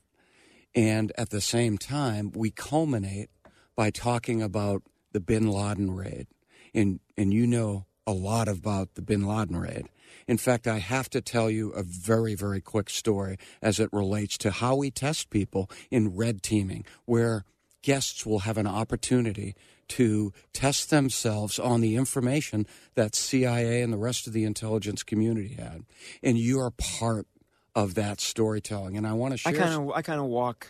And 0.73 1.11
at 1.17 1.29
the 1.29 1.41
same 1.41 1.77
time, 1.77 2.31
we 2.33 2.51
culminate 2.51 3.29
by 3.75 3.89
talking 3.89 4.41
about 4.41 4.83
the 5.11 5.19
bin 5.19 5.47
Laden 5.47 5.91
raid. 5.91 6.27
And, 6.73 6.99
and 7.17 7.33
you 7.33 7.45
know 7.45 7.85
a 8.07 8.13
lot 8.13 8.47
about 8.47 8.95
the 8.95 9.01
bin 9.01 9.27
Laden 9.27 9.57
raid. 9.57 9.89
In 10.27 10.37
fact, 10.37 10.67
I 10.67 10.79
have 10.79 11.09
to 11.11 11.21
tell 11.21 11.49
you 11.49 11.71
a 11.71 11.83
very, 11.83 12.35
very 12.35 12.61
quick 12.61 12.89
story 12.89 13.37
as 13.61 13.79
it 13.79 13.89
relates 13.91 14.37
to 14.39 14.51
how 14.51 14.75
we 14.75 14.91
test 14.91 15.29
people 15.29 15.69
in 15.91 16.15
red 16.15 16.41
teaming, 16.41 16.85
where 17.05 17.43
guests 17.81 18.25
will 18.25 18.39
have 18.39 18.57
an 18.57 18.67
opportunity 18.67 19.55
to 19.89 20.33
test 20.53 20.89
themselves 20.89 21.59
on 21.59 21.81
the 21.81 21.95
information 21.95 22.65
that 22.95 23.15
CIA 23.15 23.81
and 23.81 23.91
the 23.91 23.97
rest 23.97 24.27
of 24.27 24.33
the 24.33 24.43
intelligence 24.43 25.03
community 25.03 25.55
had. 25.55 25.83
And 26.23 26.37
you 26.37 26.59
are 26.59 26.71
part 26.71 27.27
of 27.75 27.95
that 27.95 28.19
storytelling. 28.19 28.97
And 28.97 29.05
I 29.05 29.13
want 29.13 29.37
to 29.37 29.47
I 29.47 29.51
share. 29.51 29.61
kind 29.61 29.73
of 29.73 29.91
I 29.91 30.01
kind 30.01 30.19
of 30.19 30.27
walk 30.27 30.67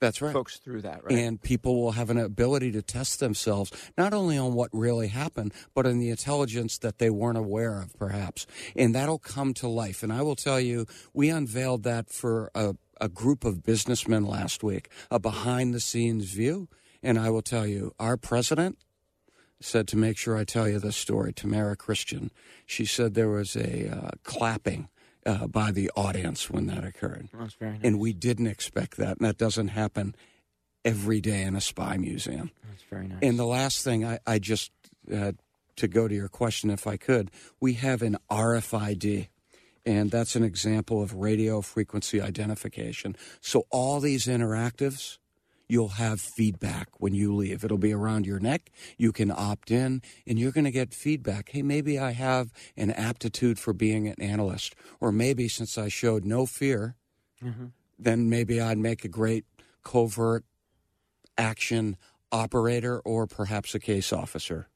that's 0.00 0.20
right. 0.20 0.32
folks 0.32 0.58
through 0.58 0.82
that, 0.82 1.04
right? 1.04 1.12
And 1.12 1.40
people 1.40 1.80
will 1.80 1.92
have 1.92 2.10
an 2.10 2.18
ability 2.18 2.72
to 2.72 2.82
test 2.82 3.20
themselves 3.20 3.72
not 3.96 4.12
only 4.12 4.36
on 4.36 4.54
what 4.54 4.68
really 4.72 5.08
happened, 5.08 5.52
but 5.74 5.86
on 5.86 5.98
the 5.98 6.10
intelligence 6.10 6.78
that 6.78 6.98
they 6.98 7.10
weren't 7.10 7.38
aware 7.38 7.80
of, 7.80 7.96
perhaps. 7.98 8.46
And 8.74 8.94
that'll 8.94 9.18
come 9.18 9.54
to 9.54 9.68
life. 9.68 10.02
And 10.02 10.12
I 10.12 10.22
will 10.22 10.36
tell 10.36 10.60
you, 10.60 10.86
we 11.14 11.30
unveiled 11.30 11.82
that 11.84 12.10
for 12.10 12.50
a, 12.54 12.74
a 13.00 13.08
group 13.08 13.44
of 13.44 13.62
businessmen 13.62 14.26
last 14.26 14.62
week, 14.62 14.90
a 15.10 15.18
behind 15.18 15.72
the 15.72 15.80
scenes 15.80 16.30
view. 16.30 16.68
And 17.02 17.18
I 17.18 17.30
will 17.30 17.42
tell 17.42 17.66
you, 17.66 17.94
our 17.98 18.16
president 18.16 18.78
said 19.60 19.88
to 19.88 19.96
make 19.96 20.18
sure 20.18 20.36
I 20.36 20.44
tell 20.44 20.68
you 20.68 20.78
this 20.78 20.96
story, 20.96 21.32
Tamara 21.32 21.76
Christian. 21.76 22.30
She 22.66 22.84
said 22.84 23.14
there 23.14 23.28
was 23.28 23.56
a 23.56 23.88
uh, 23.90 24.10
clapping 24.22 24.88
uh, 25.24 25.46
by 25.46 25.72
the 25.72 25.90
audience 25.96 26.50
when 26.50 26.66
that 26.66 26.84
occurred. 26.84 27.28
That's 27.32 27.54
very 27.54 27.72
nice. 27.72 27.80
And 27.82 27.98
we 27.98 28.12
didn't 28.12 28.46
expect 28.46 28.96
that, 28.98 29.18
and 29.18 29.26
that 29.26 29.38
doesn't 29.38 29.68
happen 29.68 30.14
every 30.84 31.20
day 31.20 31.42
in 31.42 31.56
a 31.56 31.60
spy 31.60 31.96
museum. 31.96 32.50
That's 32.70 32.84
very 32.88 33.08
nice. 33.08 33.18
And 33.22 33.38
the 33.38 33.46
last 33.46 33.82
thing 33.82 34.04
I, 34.04 34.20
I 34.26 34.38
just, 34.38 34.70
uh, 35.12 35.32
to 35.76 35.88
go 35.88 36.06
to 36.06 36.14
your 36.14 36.28
question, 36.28 36.70
if 36.70 36.86
I 36.86 36.96
could, 36.96 37.30
we 37.60 37.74
have 37.74 38.02
an 38.02 38.16
RFID, 38.30 39.28
and 39.84 40.10
that's 40.10 40.36
an 40.36 40.44
example 40.44 41.02
of 41.02 41.14
radio 41.14 41.60
frequency 41.60 42.20
identification. 42.20 43.16
So 43.40 43.66
all 43.70 44.00
these 44.00 44.26
interactives, 44.26 45.18
you'll 45.68 45.88
have 45.88 46.20
feedback 46.20 46.88
when 46.98 47.14
you 47.14 47.34
leave. 47.34 47.64
It'll 47.64 47.78
be 47.78 47.92
around 47.92 48.26
your 48.26 48.38
neck. 48.38 48.70
You 48.96 49.12
can 49.12 49.30
opt 49.30 49.70
in, 49.70 50.02
and 50.26 50.38
you're 50.38 50.52
going 50.52 50.64
to 50.64 50.70
get 50.70 50.94
feedback. 50.94 51.50
Hey, 51.50 51.62
maybe 51.62 51.98
I 51.98 52.12
have 52.12 52.52
an 52.76 52.90
aptitude 52.90 53.58
for 53.58 53.72
being 53.72 54.08
an 54.08 54.20
analyst, 54.20 54.74
or 55.00 55.12
maybe 55.12 55.48
since 55.48 55.76
I 55.76 55.88
showed 55.88 56.24
no 56.24 56.46
fear, 56.46 56.96
mm-hmm. 57.42 57.66
then 57.98 58.28
maybe 58.28 58.60
I'd 58.60 58.78
make 58.78 59.04
a 59.04 59.08
great 59.08 59.44
covert 59.82 60.44
action 61.38 61.96
operator 62.32 63.00
or 63.00 63.26
perhaps 63.26 63.74
a 63.74 63.78
case 63.78 64.12
officer. 64.12 64.68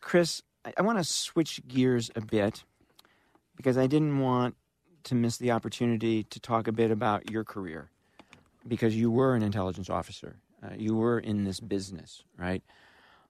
Chris, 0.00 0.42
I, 0.64 0.72
I 0.78 0.82
want 0.82 0.98
to 0.98 1.04
switch 1.04 1.60
gears 1.66 2.10
a 2.16 2.20
bit 2.20 2.64
because 3.56 3.78
I 3.78 3.86
didn't 3.86 4.18
want 4.18 4.56
to 5.04 5.14
miss 5.14 5.38
the 5.38 5.50
opportunity 5.50 6.24
to 6.24 6.40
talk 6.40 6.68
a 6.68 6.72
bit 6.72 6.90
about 6.90 7.30
your 7.30 7.44
career 7.44 7.90
because 8.66 8.96
you 8.96 9.10
were 9.10 9.34
an 9.34 9.42
intelligence 9.42 9.90
officer. 9.90 10.36
Uh, 10.62 10.74
you 10.76 10.94
were 10.94 11.18
in 11.18 11.44
this 11.44 11.60
business, 11.60 12.22
right? 12.36 12.62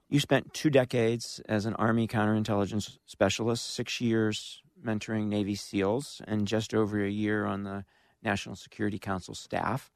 You 0.09 0.19
spent 0.19 0.53
two 0.53 0.71
decades 0.71 1.41
as 1.49 1.67
an 1.67 1.75
Army 1.75 2.09
counterintelligence 2.09 2.99
specialist, 3.07 3.71
six 3.71 4.01
years 4.01 4.63
mentoring 4.85 5.27
Navy 5.27 5.55
SEALs, 5.55 6.21
and 6.27 6.49
just 6.49 6.75
over 6.75 7.05
a 7.05 7.11
year 7.11 7.47
on 7.47 7.63
the 7.63 7.85
National 8.23 8.57
Security 8.57 8.99
Council 8.99 9.35
staff. 9.35 9.91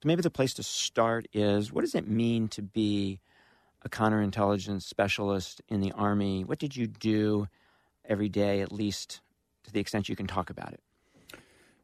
So 0.00 0.06
maybe 0.06 0.22
the 0.22 0.30
place 0.30 0.54
to 0.54 0.62
start 0.62 1.26
is 1.32 1.72
what 1.72 1.82
does 1.82 1.94
it 1.94 2.08
mean 2.08 2.48
to 2.48 2.62
be 2.62 3.20
a 3.82 3.88
counterintelligence 3.88 4.82
specialist 4.82 5.62
in 5.68 5.80
the 5.80 5.92
Army? 5.92 6.44
What 6.44 6.58
did 6.58 6.76
you 6.76 6.86
do 6.86 7.48
every 8.04 8.28
day, 8.28 8.60
at 8.60 8.72
least 8.72 9.20
to 9.64 9.72
the 9.72 9.80
extent 9.80 10.08
you 10.08 10.16
can 10.16 10.26
talk 10.26 10.50
about 10.50 10.72
it? 10.72 10.80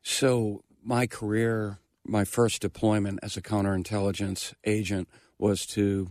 So, 0.02 0.64
my 0.82 1.06
career, 1.06 1.78
my 2.06 2.24
first 2.24 2.62
deployment 2.62 3.20
as 3.22 3.36
a 3.36 3.42
counterintelligence 3.42 4.54
agent 4.64 5.08
was 5.38 5.66
to 5.66 6.08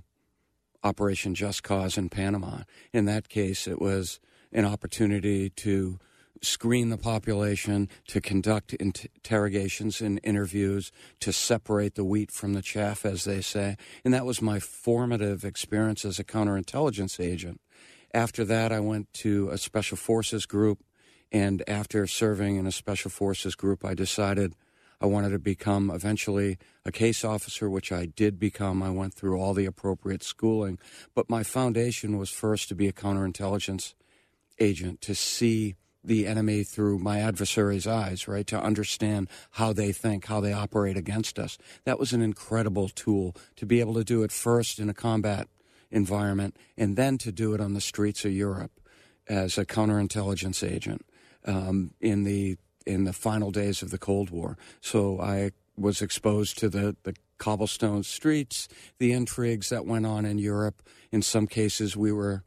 Operation 0.83 1.33
Just 1.35 1.63
Cause 1.63 1.97
in 1.97 2.09
Panama. 2.09 2.63
In 2.91 3.05
that 3.05 3.29
case, 3.29 3.67
it 3.67 3.79
was 3.79 4.19
an 4.51 4.65
opportunity 4.65 5.49
to 5.49 5.99
screen 6.41 6.89
the 6.89 6.97
population, 6.97 7.87
to 8.07 8.19
conduct 8.19 8.73
interrogations 8.73 10.01
and 10.01 10.19
interviews, 10.23 10.91
to 11.21 11.31
separate 11.31 11.95
the 11.95 12.03
wheat 12.03 12.31
from 12.31 12.53
the 12.53 12.61
chaff, 12.61 13.05
as 13.05 13.23
they 13.23 13.39
say. 13.39 13.77
And 14.03 14.13
that 14.13 14.25
was 14.25 14.41
my 14.41 14.59
formative 14.59 15.45
experience 15.45 16.03
as 16.03 16.19
a 16.19 16.23
counterintelligence 16.23 17.19
agent. 17.19 17.61
After 18.13 18.43
that, 18.45 18.71
I 18.71 18.79
went 18.79 19.11
to 19.13 19.49
a 19.49 19.57
special 19.57 19.97
forces 19.97 20.45
group. 20.45 20.83
And 21.31 21.63
after 21.67 22.05
serving 22.05 22.57
in 22.57 22.67
a 22.67 22.71
special 22.71 23.09
forces 23.09 23.55
group, 23.55 23.83
I 23.83 23.95
decided 23.95 24.53
I 25.01 25.05
wanted 25.05 25.29
to 25.29 25.39
become 25.39 25.89
eventually 25.89 26.57
a 26.85 26.91
case 26.91 27.23
officer, 27.23 27.69
which 27.69 27.91
I 27.91 28.05
did 28.05 28.39
become. 28.39 28.81
I 28.81 28.89
went 28.89 29.13
through 29.13 29.39
all 29.39 29.53
the 29.53 29.65
appropriate 29.65 30.23
schooling. 30.23 30.79
But 31.13 31.29
my 31.29 31.43
foundation 31.43 32.17
was 32.17 32.29
first 32.29 32.69
to 32.69 32.75
be 32.75 32.87
a 32.87 32.93
counterintelligence 32.93 33.93
agent, 34.59 35.01
to 35.01 35.15
see 35.15 35.75
the 36.03 36.27
enemy 36.27 36.63
through 36.63 36.99
my 36.99 37.19
adversary's 37.19 37.87
eyes, 37.87 38.27
right? 38.27 38.45
To 38.47 38.61
understand 38.61 39.29
how 39.51 39.71
they 39.71 39.91
think, 39.91 40.25
how 40.25 40.41
they 40.41 40.51
operate 40.51 40.97
against 40.97 41.39
us. 41.39 41.57
That 41.85 41.99
was 41.99 42.11
an 42.11 42.21
incredible 42.21 42.89
tool 42.89 43.35
to 43.55 43.65
be 43.65 43.79
able 43.79 43.93
to 43.93 44.03
do 44.03 44.23
it 44.23 44.31
first 44.31 44.79
in 44.79 44.89
a 44.89 44.93
combat 44.93 45.47
environment 45.91 46.57
and 46.77 46.97
then 46.97 47.17
to 47.19 47.31
do 47.31 47.53
it 47.53 47.61
on 47.61 47.73
the 47.73 47.81
streets 47.81 48.25
of 48.25 48.33
Europe 48.33 48.71
as 49.27 49.57
a 49.57 49.65
counterintelligence 49.65 50.67
agent 50.69 51.05
um, 51.45 51.93
in 52.01 52.23
the 52.23 52.57
in 52.85 53.03
the 53.03 53.13
final 53.13 53.51
days 53.51 53.81
of 53.81 53.91
the 53.91 53.97
Cold 53.97 54.29
War. 54.29 54.57
So 54.81 55.19
I 55.19 55.51
was 55.77 56.01
exposed 56.01 56.57
to 56.59 56.69
the, 56.69 56.95
the 57.03 57.15
cobblestone 57.37 58.03
streets, 58.03 58.67
the 58.99 59.11
intrigues 59.11 59.69
that 59.69 59.85
went 59.85 60.05
on 60.05 60.25
in 60.25 60.37
Europe. 60.37 60.81
In 61.11 61.21
some 61.21 61.47
cases, 61.47 61.97
we 61.97 62.11
were 62.11 62.43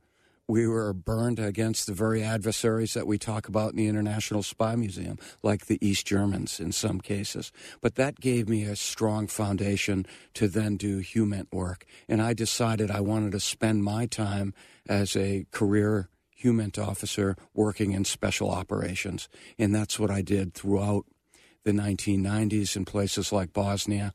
we 0.49 0.67
were 0.67 0.93
burned 0.93 1.41
against 1.41 1.87
the 1.87 1.93
very 1.93 2.23
adversaries 2.23 2.95
that 2.95 3.07
we 3.07 3.19
talk 3.19 3.49
about 3.49 3.73
in 3.73 3.79
the 3.79 3.89
International 3.89 4.45
Spy 4.45 4.77
Museum, 4.77 5.19
like 5.43 5.67
the 5.67 5.85
East 5.85 6.07
Germans 6.07 6.61
in 6.61 6.71
some 6.71 7.01
cases. 7.01 7.51
But 7.81 7.97
that 7.97 8.21
gave 8.21 8.49
me 8.49 8.63
a 8.63 8.77
strong 8.77 9.27
foundation 9.27 10.07
to 10.35 10.47
then 10.47 10.77
do 10.77 10.99
human 10.99 11.49
work. 11.53 11.85
And 12.09 12.23
I 12.23 12.33
decided 12.33 12.93
I 12.93 13.01
wanted 13.01 13.33
to 13.33 13.41
spend 13.41 13.83
my 13.83 14.07
time 14.07 14.55
as 14.89 15.17
a 15.17 15.47
career 15.51 16.09
human 16.37 16.71
officer 16.79 17.35
working 17.55 17.93
in 17.93 18.05
special 18.05 18.51
operations. 18.51 19.29
And 19.59 19.75
that's 19.75 19.99
what 19.99 20.11
I 20.11 20.21
did 20.21 20.53
throughout 20.55 21.07
the 21.65 21.73
1990s 21.73 22.77
in 22.77 22.85
places 22.85 23.33
like 23.33 23.53
Bosnia, 23.53 24.13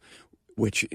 which 0.56 0.88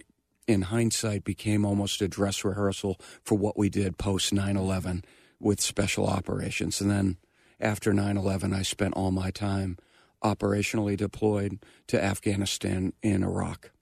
in 0.46 0.62
hindsight 0.62 1.24
became 1.24 1.66
almost 1.66 2.00
a 2.00 2.08
dress 2.08 2.44
rehearsal 2.44 2.98
for 3.24 3.36
what 3.36 3.58
we 3.58 3.68
did 3.68 3.98
post 3.98 4.32
9 4.32 4.56
11 4.56 5.04
with 5.40 5.60
special 5.60 6.06
operations. 6.06 6.80
And 6.80 6.90
then 6.90 7.16
after 7.60 7.92
9 7.92 8.16
11, 8.16 8.54
I 8.54 8.62
spent 8.62 8.94
all 8.94 9.10
my 9.10 9.32
time 9.32 9.76
operationally 10.22 10.96
deployed 10.96 11.58
to 11.88 12.02
Afghanistan 12.02 12.92
and 13.02 13.24
Iraq. 13.24 13.72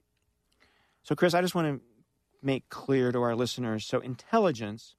So, 1.03 1.15
Chris, 1.15 1.35
I 1.35 1.41
just 1.41 1.53
want 1.53 1.67
to 1.67 1.85
make 2.41 2.67
clear 2.69 3.11
to 3.11 3.21
our 3.21 3.35
listeners 3.35 3.85
so, 3.85 3.99
intelligence 3.99 4.95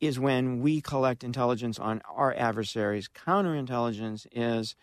is 0.00 0.18
when 0.18 0.60
we 0.60 0.80
collect 0.80 1.24
intelligence 1.24 1.78
on 1.78 2.02
our 2.08 2.34
adversaries, 2.34 3.08
counterintelligence 3.08 4.26
is 4.32 4.74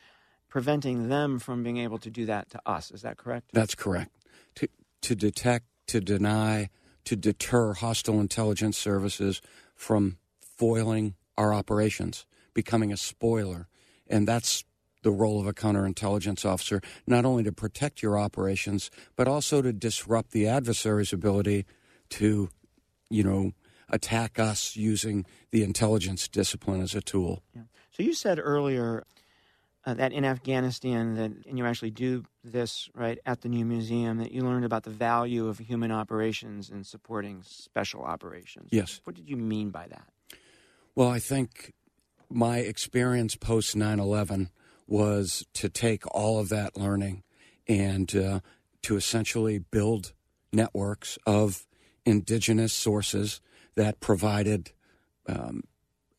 preventing 0.49 1.09
them 1.09 1.39
from 1.39 1.63
being 1.63 1.77
able 1.77 1.97
to 1.99 2.09
do 2.09 2.25
that 2.25 2.49
to 2.51 2.61
us. 2.65 2.91
Is 2.91 3.01
that 3.01 3.17
correct? 3.17 3.49
That's 3.53 3.75
correct. 3.75 4.11
To, 4.55 4.67
to 5.01 5.15
detect, 5.15 5.65
to 5.87 5.99
deny, 5.99 6.69
to 7.05 7.15
deter 7.15 7.73
hostile 7.73 8.19
intelligence 8.19 8.77
services 8.77 9.41
from 9.75 10.17
foiling 10.39 11.15
our 11.37 11.53
operations, 11.53 12.25
becoming 12.53 12.91
a 12.91 12.97
spoiler. 12.97 13.67
And 14.07 14.27
that's 14.27 14.63
the 15.01 15.11
role 15.11 15.39
of 15.39 15.47
a 15.47 15.53
counterintelligence 15.53 16.45
officer, 16.45 16.81
not 17.05 17.25
only 17.25 17.43
to 17.43 17.51
protect 17.51 18.01
your 18.01 18.17
operations, 18.17 18.89
but 19.15 19.27
also 19.27 19.61
to 19.61 19.73
disrupt 19.73 20.31
the 20.31 20.47
adversary's 20.47 21.13
ability 21.13 21.65
to, 22.09 22.49
you 23.09 23.23
know, 23.23 23.51
attack 23.89 24.39
us 24.39 24.75
using 24.75 25.25
the 25.51 25.63
intelligence 25.63 26.27
discipline 26.27 26.81
as 26.81 26.95
a 26.95 27.01
tool. 27.01 27.43
Yeah. 27.55 27.63
So 27.91 28.03
you 28.03 28.13
said 28.13 28.39
earlier 28.41 29.03
uh, 29.85 29.93
that 29.93 30.13
in 30.13 30.25
Afghanistan, 30.25 31.15
that 31.15 31.31
and 31.47 31.57
you 31.57 31.65
actually 31.65 31.91
do 31.91 32.23
this 32.43 32.89
right 32.95 33.19
at 33.25 33.41
the 33.41 33.49
new 33.49 33.65
museum, 33.65 34.17
that 34.17 34.31
you 34.31 34.41
learned 34.41 34.65
about 34.65 34.83
the 34.83 34.89
value 34.89 35.47
of 35.47 35.59
human 35.59 35.91
operations 35.91 36.69
in 36.69 36.83
supporting 36.83 37.41
special 37.43 38.03
operations. 38.03 38.69
Yes. 38.71 39.01
What 39.03 39.15
did 39.15 39.29
you 39.29 39.37
mean 39.37 39.69
by 39.69 39.87
that? 39.87 40.07
Well, 40.95 41.09
I 41.09 41.19
think 41.19 41.73
my 42.29 42.59
experience 42.59 43.35
post 43.35 43.75
9 43.75 43.99
11 43.99 44.49
was 44.87 45.45
to 45.53 45.69
take 45.69 46.03
all 46.15 46.39
of 46.39 46.49
that 46.49 46.77
learning 46.77 47.23
and 47.67 48.15
uh, 48.15 48.39
to 48.83 48.95
essentially 48.95 49.59
build 49.59 50.13
networks 50.51 51.17
of 51.25 51.65
indigenous 52.05 52.73
sources 52.73 53.41
that 53.75 53.99
provided 53.99 54.71
um, 55.27 55.63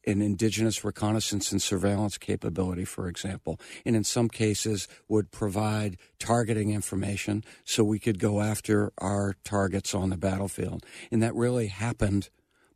an 0.06 0.20
indigenous 0.20 0.84
reconnaissance 0.84 1.50
and 1.50 1.62
surveillance 1.62 2.18
capability, 2.18 2.84
for 2.84 3.08
example, 3.08 3.58
and 3.84 3.96
in 3.96 4.04
some 4.04 4.28
cases 4.28 4.86
would 5.08 5.30
provide 5.30 5.96
targeting 6.18 6.70
information 6.70 7.42
so 7.64 7.82
we 7.82 7.98
could 7.98 8.18
go 8.18 8.40
after 8.40 8.92
our 8.98 9.36
targets 9.44 9.94
on 9.94 10.10
the 10.10 10.16
battlefield. 10.16 10.84
And 11.10 11.22
that 11.22 11.34
really 11.34 11.68
happened 11.68 12.28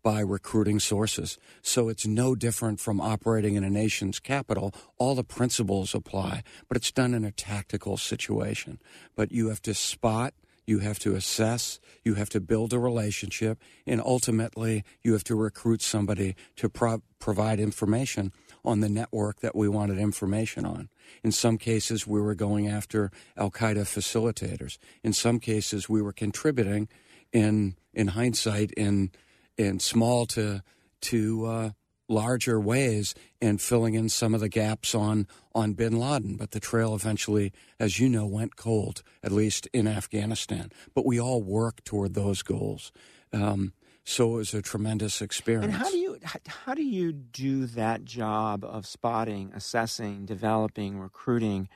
by 0.02 0.20
recruiting 0.20 0.78
sources. 0.80 1.38
So 1.60 1.88
it's 1.88 2.06
no 2.06 2.34
different 2.34 2.80
from 2.80 3.00
operating 3.00 3.56
in 3.56 3.64
a 3.64 3.70
nation's 3.70 4.20
capital. 4.20 4.72
All 4.96 5.14
the 5.14 5.24
principles 5.24 5.94
apply, 5.94 6.44
but 6.68 6.76
it's 6.76 6.92
done 6.92 7.14
in 7.14 7.24
a 7.24 7.32
tactical 7.32 7.96
situation. 7.96 8.80
But 9.16 9.32
you 9.32 9.48
have 9.48 9.60
to 9.62 9.74
spot, 9.74 10.34
you 10.68 10.80
have 10.80 10.98
to 10.98 11.14
assess, 11.14 11.80
you 12.04 12.14
have 12.14 12.28
to 12.28 12.40
build 12.40 12.72
a 12.72 12.78
relationship, 12.78 13.58
and 13.86 14.02
ultimately 14.04 14.84
you 15.02 15.14
have 15.14 15.24
to 15.24 15.34
recruit 15.34 15.80
somebody 15.80 16.36
to 16.56 16.68
pro- 16.68 17.02
provide 17.18 17.58
information 17.58 18.32
on 18.64 18.80
the 18.80 18.88
network 18.88 19.40
that 19.40 19.56
we 19.56 19.66
wanted 19.66 19.98
information 19.98 20.66
on. 20.66 20.90
In 21.24 21.32
some 21.32 21.56
cases, 21.56 22.06
we 22.06 22.20
were 22.20 22.34
going 22.34 22.68
after 22.68 23.10
Al 23.36 23.50
Qaeda 23.50 23.84
facilitators. 23.84 24.76
In 25.02 25.14
some 25.14 25.40
cases, 25.40 25.88
we 25.88 26.02
were 26.02 26.12
contributing 26.12 26.88
in 27.32 27.76
in 27.94 28.08
hindsight 28.08 28.70
in 28.72 29.10
in 29.56 29.80
small 29.80 30.26
to 30.26 30.62
to 31.00 31.46
uh, 31.46 31.70
larger 32.08 32.58
ways 32.58 33.14
in 33.40 33.58
filling 33.58 33.94
in 33.94 34.08
some 34.08 34.34
of 34.34 34.40
the 34.40 34.48
gaps 34.48 34.94
on 34.94 35.26
on 35.54 35.74
bin 35.74 35.98
Laden. 35.98 36.36
But 36.36 36.52
the 36.52 36.60
trail 36.60 36.94
eventually, 36.94 37.52
as 37.78 38.00
you 38.00 38.08
know, 38.08 38.26
went 38.26 38.56
cold, 38.56 39.02
at 39.22 39.32
least 39.32 39.66
in 39.72 39.86
Afghanistan. 39.86 40.70
But 40.94 41.06
we 41.06 41.20
all 41.20 41.42
worked 41.42 41.84
toward 41.84 42.14
those 42.14 42.42
goals. 42.42 42.92
Um, 43.32 43.72
so 44.04 44.34
it 44.34 44.36
was 44.38 44.54
a 44.54 44.62
tremendous 44.62 45.20
experience. 45.20 45.66
And 45.66 45.74
how 45.74 45.90
do 45.90 45.98
you 45.98 46.18
how 46.46 46.74
do 46.74 46.82
you 46.82 47.12
do 47.12 47.66
that 47.66 48.04
job 48.04 48.64
of 48.64 48.86
spotting, 48.86 49.52
assessing, 49.54 50.24
developing, 50.24 50.98
recruiting 50.98 51.68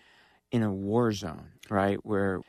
in 0.51 0.63
a 0.63 0.73
war 0.73 1.13
zone, 1.13 1.51
right? 1.69 1.99
Where 2.05 2.41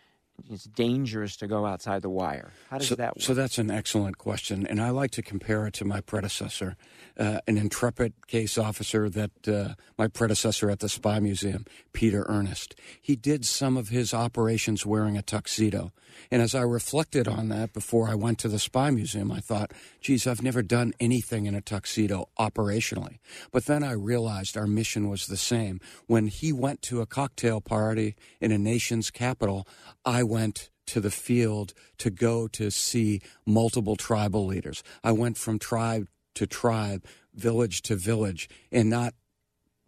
it's 0.50 0.66
dangerous 0.66 1.36
to 1.38 1.48
go 1.48 1.66
outside 1.66 2.02
the 2.02 2.10
wire. 2.10 2.52
How 2.70 2.78
does 2.78 2.88
so, 2.88 2.96
that 2.96 3.16
work? 3.16 3.22
So 3.22 3.34
that's 3.34 3.58
an 3.58 3.72
excellent 3.72 4.18
question, 4.18 4.66
and 4.68 4.82
I 4.82 4.90
like 4.90 5.12
to 5.12 5.22
compare 5.22 5.66
it 5.68 5.74
to 5.76 5.86
my 5.86 6.02
predecessor, 6.02 6.76
uh, 7.18 7.40
an 7.48 7.58
intrepid 7.58 8.14
case 8.28 8.58
officer 8.58 9.10
that 9.10 9.48
uh, 9.48 9.76
my 9.98 10.08
predecessor 10.08 10.70
at 10.70 10.80
the 10.80 10.90
Spy 10.90 11.20
Museum, 11.20 11.66
Peter 11.94 12.26
Earnest. 12.28 12.76
He 13.02 13.16
did 13.16 13.46
some 13.46 13.78
of 13.78 13.90
his 13.90 14.14
operations 14.14 14.86
wearing 14.86 15.18
a 15.18 15.22
tuxedo, 15.22 15.92
and 16.32 16.42
as 16.42 16.56
I 16.56 16.62
reflected 16.62 17.28
on 17.28 17.50
that 17.50 17.74
before 17.74 18.08
I 18.10 18.16
went 18.16 18.40
to 18.40 18.48
the 18.48 18.60
Spy 18.60 18.90
Museum, 18.90 19.32
I 19.32 19.40
thought, 19.40 19.72
geez, 20.02 20.28
I've 20.28 20.42
never 20.42 20.62
done 20.62 20.94
anything 21.00 21.46
in 21.46 21.56
a 21.56 21.62
tuxedo 21.62 22.30
operationally. 22.40 23.20
But 23.52 23.66
then 23.66 23.84
I 23.84 23.94
realized 23.94 24.58
our 24.58 24.68
mission 24.68 25.10
was 25.10 25.28
the 25.28 25.38
same. 25.38 25.80
When 26.08 26.28
he 26.28 26.52
went 26.52 26.82
to 26.84 27.02
a 27.02 27.06
cocktail 27.06 27.62
party 27.62 28.16
in 28.40 28.52
a 28.52 28.58
nation's 28.58 29.12
capital, 29.12 29.68
I 30.06 30.24
went 30.24 30.70
to 30.88 31.00
the 31.00 31.12
field 31.12 31.74
to 31.98 32.10
go 32.10 32.48
to 32.50 32.70
see 32.70 33.22
multiple 33.46 33.96
tribal 33.96 34.46
leaders. 34.46 34.84
I 35.04 35.12
went 35.12 35.38
from 35.38 35.60
tribe 35.60 36.08
to 36.36 36.48
tribe, 36.48 37.06
village 37.34 37.82
to 37.84 37.96
village, 37.96 38.50
and 38.72 38.90
not 38.90 39.14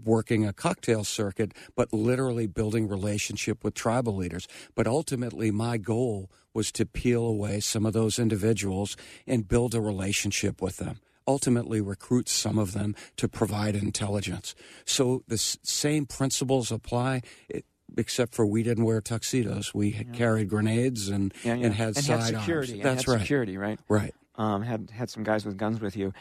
working 0.04 0.46
a 0.46 0.54
cocktail 0.54 1.04
circuit, 1.04 1.54
but 1.76 1.94
literally 1.94 2.48
building 2.48 2.88
relationship 2.88 3.64
with 3.64 3.74
tribal 3.74 4.16
leaders. 4.16 4.48
But 4.76 4.88
ultimately, 4.88 5.52
my 5.52 5.78
goal 5.78 6.30
was 6.54 6.72
to 6.74 6.86
peel 6.86 7.26
away 7.26 7.60
some 7.60 7.86
of 7.86 7.94
those 7.94 8.18
individuals 8.18 8.96
and 9.28 9.48
build 9.48 9.76
a 9.76 9.82
relationship 9.82 10.62
with 10.62 10.78
them. 10.78 11.00
Ultimately, 11.28 11.82
recruit 11.82 12.30
some 12.30 12.60
of 12.60 12.74
them 12.74 12.96
to 13.18 13.28
provide 13.28 13.76
intelligence. 13.76 14.54
So 14.86 15.24
the 15.28 15.36
s- 15.36 15.58
same 15.64 16.06
principles 16.06 16.72
apply. 16.72 17.22
It, 17.50 17.66
except 17.98 18.34
for 18.34 18.46
we 18.46 18.64
didn't 18.64 18.84
wear 18.84 19.02
tuxedos. 19.02 19.74
We 19.74 19.90
yeah. 19.90 20.04
carried 20.14 20.50
grenades 20.50 21.08
and 21.08 21.34
yeah, 21.44 21.56
yeah. 21.56 21.66
and 21.66 21.76
had 21.76 21.88
and 21.88 21.98
side 21.98 22.20
had 22.20 22.40
security. 22.40 22.74
arms. 22.74 22.84
That's 22.84 23.06
had 23.06 23.12
right. 23.12 23.22
Security, 23.22 23.58
right? 23.58 23.80
Right. 23.88 24.14
Um, 24.36 24.64
had 24.64 24.92
had 24.92 25.10
some 25.10 25.24
guys 25.24 25.46
with 25.46 25.58
guns 25.58 25.80
with 25.80 25.96
you. 25.96 26.14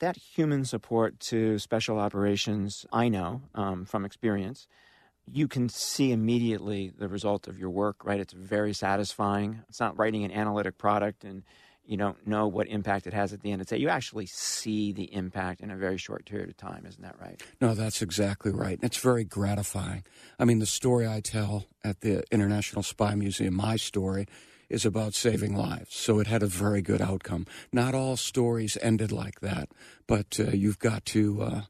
That 0.00 0.16
human 0.16 0.64
support 0.64 1.20
to 1.20 1.58
special 1.58 1.98
operations, 1.98 2.86
I 2.92 3.08
know 3.08 3.42
um, 3.54 3.84
from 3.84 4.04
experience. 4.04 4.66
You 5.30 5.46
can 5.46 5.68
see 5.68 6.10
immediately 6.10 6.90
the 6.98 7.06
result 7.06 7.46
of 7.46 7.58
your 7.58 7.70
work, 7.70 8.04
right? 8.04 8.18
It's 8.18 8.32
very 8.32 8.72
satisfying. 8.72 9.60
It's 9.68 9.78
not 9.78 9.98
writing 9.98 10.24
an 10.24 10.32
analytic 10.32 10.78
product 10.78 11.22
and 11.22 11.42
you 11.84 11.96
don't 11.96 12.24
know 12.26 12.46
what 12.46 12.68
impact 12.68 13.06
it 13.06 13.12
has 13.12 13.32
at 13.32 13.42
the 13.42 13.50
end 13.50 13.60
of 13.60 13.66
the 13.66 13.74
day. 13.74 13.80
You 13.80 13.88
actually 13.88 14.26
see 14.26 14.92
the 14.92 15.12
impact 15.12 15.60
in 15.60 15.70
a 15.70 15.76
very 15.76 15.98
short 15.98 16.24
period 16.24 16.48
of 16.48 16.56
time. 16.56 16.86
Isn't 16.86 17.02
that 17.02 17.16
right? 17.20 17.42
No, 17.60 17.74
that's 17.74 18.00
exactly 18.00 18.52
right. 18.52 18.78
It's 18.80 18.98
very 18.98 19.24
gratifying. 19.24 20.04
I 20.38 20.44
mean, 20.44 20.60
the 20.60 20.66
story 20.66 21.06
I 21.06 21.20
tell 21.20 21.64
at 21.82 22.00
the 22.00 22.22
International 22.30 22.82
Spy 22.82 23.14
Museum, 23.16 23.54
my 23.54 23.76
story, 23.76 24.26
is 24.70 24.86
about 24.86 25.14
saving 25.14 25.54
lives. 25.54 25.94
So 25.94 26.20
it 26.20 26.26
had 26.26 26.42
a 26.42 26.46
very 26.46 26.80
good 26.80 27.02
outcome. 27.02 27.46
Not 27.72 27.94
all 27.94 28.16
stories 28.16 28.78
ended 28.80 29.12
like 29.12 29.40
that, 29.40 29.68
but 30.06 30.38
uh, 30.38 30.50
you've 30.52 30.78
got 30.78 31.04
to 31.06 31.42
uh, 31.42 31.60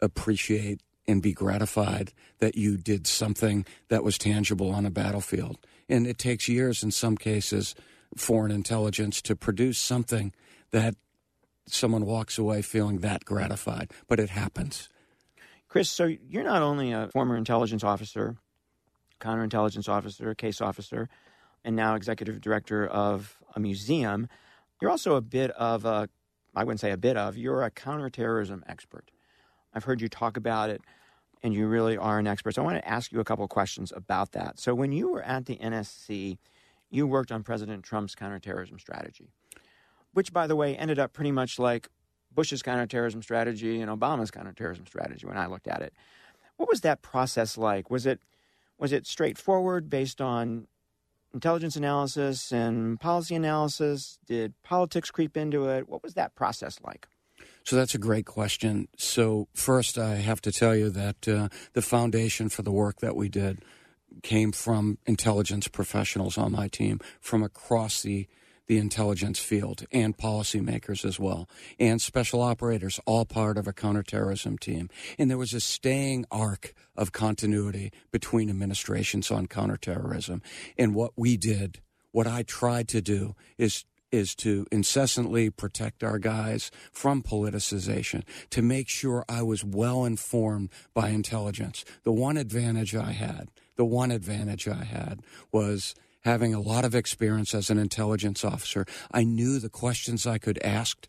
appreciate 0.00 0.80
and 1.06 1.22
be 1.22 1.32
gratified 1.32 2.12
that 2.38 2.56
you 2.56 2.76
did 2.76 3.06
something 3.06 3.66
that 3.88 4.02
was 4.02 4.16
tangible 4.16 4.70
on 4.70 4.86
a 4.86 4.90
battlefield. 4.90 5.58
And 5.88 6.06
it 6.06 6.18
takes 6.18 6.48
years 6.48 6.82
in 6.82 6.90
some 6.90 7.16
cases 7.16 7.74
foreign 8.16 8.50
intelligence 8.50 9.20
to 9.22 9.36
produce 9.36 9.78
something 9.78 10.32
that 10.70 10.94
someone 11.66 12.06
walks 12.06 12.38
away 12.38 12.62
feeling 12.62 12.98
that 12.98 13.24
gratified, 13.24 13.92
but 14.08 14.18
it 14.18 14.30
happens. 14.30 14.88
Chris, 15.68 15.88
so 15.88 16.04
you're 16.28 16.44
not 16.44 16.62
only 16.62 16.92
a 16.92 17.08
former 17.12 17.36
intelligence 17.36 17.84
officer, 17.84 18.36
counterintelligence 19.20 19.88
officer, 19.88 20.34
case 20.34 20.60
officer, 20.60 21.08
and 21.64 21.76
now 21.76 21.94
executive 21.94 22.40
director 22.40 22.86
of 22.86 23.42
a 23.54 23.60
museum, 23.60 24.28
you're 24.80 24.90
also 24.90 25.16
a 25.16 25.20
bit 25.20 25.50
of 25.52 25.84
a, 25.84 26.08
I 26.54 26.64
wouldn't 26.64 26.80
say 26.80 26.90
a 26.90 26.96
bit 26.96 27.16
of, 27.16 27.36
you're 27.36 27.62
a 27.62 27.70
counterterrorism 27.70 28.64
expert. 28.66 29.10
I've 29.74 29.84
heard 29.84 30.00
you 30.00 30.08
talk 30.08 30.36
about 30.36 30.70
it, 30.70 30.80
and 31.42 31.54
you 31.54 31.66
really 31.66 31.96
are 31.96 32.18
an 32.18 32.26
expert. 32.26 32.54
So 32.54 32.62
I 32.62 32.64
want 32.64 32.78
to 32.82 32.88
ask 32.88 33.12
you 33.12 33.20
a 33.20 33.24
couple 33.24 33.46
questions 33.48 33.92
about 33.94 34.32
that. 34.32 34.58
So 34.58 34.74
when 34.74 34.92
you 34.92 35.08
were 35.08 35.22
at 35.22 35.46
the 35.46 35.56
NSC, 35.56 36.38
you 36.90 37.06
worked 37.06 37.32
on 37.32 37.42
President 37.42 37.84
Trump's 37.84 38.14
counterterrorism 38.14 38.78
strategy, 38.78 39.30
which, 40.12 40.32
by 40.32 40.46
the 40.46 40.56
way, 40.56 40.76
ended 40.76 40.98
up 40.98 41.12
pretty 41.12 41.32
much 41.32 41.58
like 41.58 41.88
Bush's 42.34 42.62
counterterrorism 42.62 43.22
strategy 43.22 43.80
and 43.80 43.90
Obama's 43.90 44.30
counterterrorism 44.30 44.86
strategy 44.86 45.26
when 45.26 45.38
I 45.38 45.46
looked 45.46 45.68
at 45.68 45.82
it. 45.82 45.94
What 46.56 46.68
was 46.68 46.82
that 46.82 47.00
process 47.00 47.56
like? 47.56 47.90
Was 47.90 48.06
it 48.06 48.20
was 48.78 48.92
it 48.92 49.06
straightforward 49.06 49.90
based 49.90 50.20
on 50.20 50.66
intelligence 51.32 51.76
analysis 51.76 52.52
and 52.52 52.98
policy 53.00 53.34
analysis? 53.34 54.18
Did 54.26 54.54
politics 54.62 55.10
creep 55.10 55.36
into 55.36 55.68
it? 55.68 55.88
What 55.88 56.02
was 56.02 56.14
that 56.14 56.34
process 56.34 56.78
like? 56.84 57.06
So 57.64 57.76
that's 57.76 57.94
a 57.94 57.98
great 57.98 58.26
question. 58.26 58.88
So 58.96 59.48
first, 59.54 59.98
I 59.98 60.16
have 60.16 60.40
to 60.42 60.52
tell 60.52 60.74
you 60.74 60.90
that 60.90 61.28
uh, 61.28 61.48
the 61.72 61.82
foundation 61.82 62.48
for 62.48 62.62
the 62.62 62.72
work 62.72 63.00
that 63.00 63.16
we 63.16 63.28
did 63.28 63.62
came 64.22 64.52
from 64.52 64.98
intelligence 65.06 65.68
professionals 65.68 66.36
on 66.36 66.52
my 66.52 66.68
team 66.68 67.00
from 67.20 67.42
across 67.42 68.02
the 68.02 68.26
the 68.70 68.78
intelligence 68.78 69.40
field 69.40 69.84
and 69.90 70.16
policymakers 70.16 71.04
as 71.04 71.18
well, 71.18 71.48
and 71.80 72.00
special 72.00 72.40
operators, 72.40 73.00
all 73.04 73.24
part 73.24 73.58
of 73.58 73.66
a 73.66 73.72
counterterrorism 73.72 74.56
team. 74.56 74.88
And 75.18 75.28
there 75.28 75.36
was 75.36 75.52
a 75.52 75.58
staying 75.58 76.24
arc 76.30 76.72
of 76.94 77.10
continuity 77.10 77.90
between 78.12 78.48
administrations 78.48 79.28
on 79.32 79.48
counterterrorism. 79.48 80.40
And 80.78 80.94
what 80.94 81.14
we 81.16 81.36
did, 81.36 81.80
what 82.12 82.28
I 82.28 82.44
tried 82.44 82.86
to 82.90 83.00
do, 83.00 83.34
is 83.58 83.84
is 84.12 84.36
to 84.36 84.66
incessantly 84.72 85.50
protect 85.50 86.04
our 86.04 86.18
guys 86.18 86.70
from 86.92 87.22
politicization, 87.22 88.22
to 88.50 88.60
make 88.60 88.88
sure 88.88 89.24
I 89.28 89.42
was 89.42 89.64
well 89.64 90.04
informed 90.04 90.68
by 90.94 91.10
intelligence. 91.10 91.84
The 92.02 92.12
one 92.12 92.36
advantage 92.36 92.94
I 92.94 93.12
had 93.12 93.48
the 93.80 93.84
one 93.86 94.10
advantage 94.10 94.68
I 94.68 94.84
had 94.84 95.22
was 95.50 95.94
having 96.22 96.54
a 96.54 96.60
lot 96.60 96.84
of 96.84 96.94
experience 96.94 97.54
as 97.54 97.70
an 97.70 97.78
intelligence 97.78 98.44
officer. 98.44 98.84
I 99.12 99.24
knew 99.24 99.58
the 99.58 99.70
questions 99.70 100.26
I 100.26 100.38
could 100.38 100.58
ask 100.62 101.06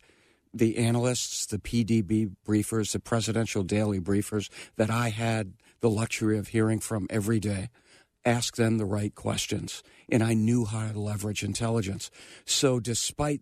the 0.54 0.76
analysts, 0.78 1.46
the 1.46 1.58
PDB 1.58 2.34
briefers, 2.46 2.92
the 2.92 3.00
presidential 3.00 3.62
daily 3.62 4.00
briefers 4.00 4.50
that 4.76 4.90
I 4.90 5.08
had 5.08 5.54
the 5.80 5.90
luxury 5.90 6.38
of 6.38 6.48
hearing 6.48 6.78
from 6.78 7.06
every 7.10 7.40
day. 7.40 7.70
Ask 8.24 8.56
them 8.56 8.78
the 8.78 8.84
right 8.84 9.14
questions. 9.14 9.82
And 10.10 10.22
I 10.22 10.34
knew 10.34 10.64
how 10.64 10.92
to 10.92 11.00
leverage 11.00 11.42
intelligence. 11.42 12.10
So, 12.44 12.78
despite 12.78 13.40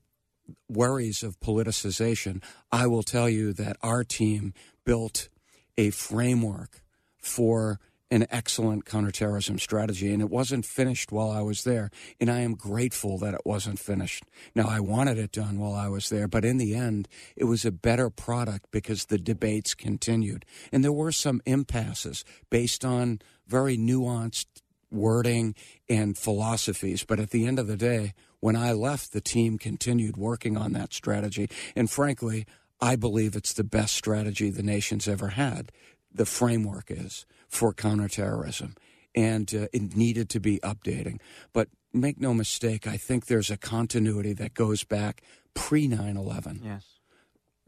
worries 0.68 1.22
of 1.22 1.38
politicization, 1.40 2.42
I 2.72 2.86
will 2.86 3.02
tell 3.02 3.28
you 3.28 3.52
that 3.54 3.76
our 3.82 4.04
team 4.04 4.54
built 4.84 5.28
a 5.76 5.90
framework 5.90 6.82
for 7.18 7.78
an 8.10 8.26
excellent 8.30 8.84
counterterrorism 8.84 9.58
strategy, 9.58 10.12
and 10.12 10.20
it 10.20 10.30
wasn't 10.30 10.64
finished 10.64 11.12
while 11.12 11.30
I 11.30 11.42
was 11.42 11.64
there. 11.64 11.90
And 12.20 12.30
I 12.30 12.40
am 12.40 12.54
grateful 12.54 13.18
that 13.18 13.34
it 13.34 13.42
wasn't 13.44 13.78
finished. 13.78 14.24
Now, 14.54 14.68
I 14.68 14.80
wanted 14.80 15.18
it 15.18 15.32
done 15.32 15.58
while 15.58 15.74
I 15.74 15.88
was 15.88 16.08
there, 16.08 16.26
but 16.26 16.44
in 16.44 16.58
the 16.58 16.74
end, 16.74 17.08
it 17.36 17.44
was 17.44 17.64
a 17.64 17.70
better 17.70 18.10
product 18.10 18.70
because 18.70 19.06
the 19.06 19.18
debates 19.18 19.74
continued. 19.74 20.44
And 20.72 20.82
there 20.82 20.92
were 20.92 21.12
some 21.12 21.40
impasses 21.46 22.24
based 22.50 22.84
on 22.84 23.20
very 23.46 23.76
nuanced 23.76 24.46
wording 24.90 25.54
and 25.88 26.18
philosophies. 26.18 27.04
But 27.04 27.20
at 27.20 27.30
the 27.30 27.46
end 27.46 27.58
of 27.58 27.68
the 27.68 27.76
day, 27.76 28.12
when 28.40 28.56
I 28.56 28.72
left, 28.72 29.12
the 29.12 29.20
team 29.20 29.58
continued 29.58 30.16
working 30.16 30.56
on 30.56 30.72
that 30.72 30.92
strategy. 30.92 31.48
And 31.76 31.90
frankly, 31.90 32.46
I 32.80 32.96
believe 32.96 33.36
it's 33.36 33.52
the 33.52 33.64
best 33.64 33.94
strategy 33.94 34.50
the 34.50 34.62
nation's 34.62 35.06
ever 35.06 35.28
had. 35.28 35.70
The 36.12 36.26
framework 36.26 36.90
is 36.90 37.26
for 37.48 37.72
counterterrorism, 37.72 38.76
and 39.14 39.52
uh, 39.54 39.66
it 39.72 39.96
needed 39.96 40.28
to 40.30 40.40
be 40.40 40.58
updating. 40.60 41.20
But 41.52 41.68
make 41.92 42.20
no 42.20 42.34
mistake, 42.34 42.86
I 42.86 42.96
think 42.96 43.26
there's 43.26 43.50
a 43.50 43.56
continuity 43.56 44.32
that 44.34 44.54
goes 44.54 44.84
back 44.84 45.22
pre 45.54 45.88
9 45.88 46.16
11. 46.16 46.60
Yes. 46.64 46.84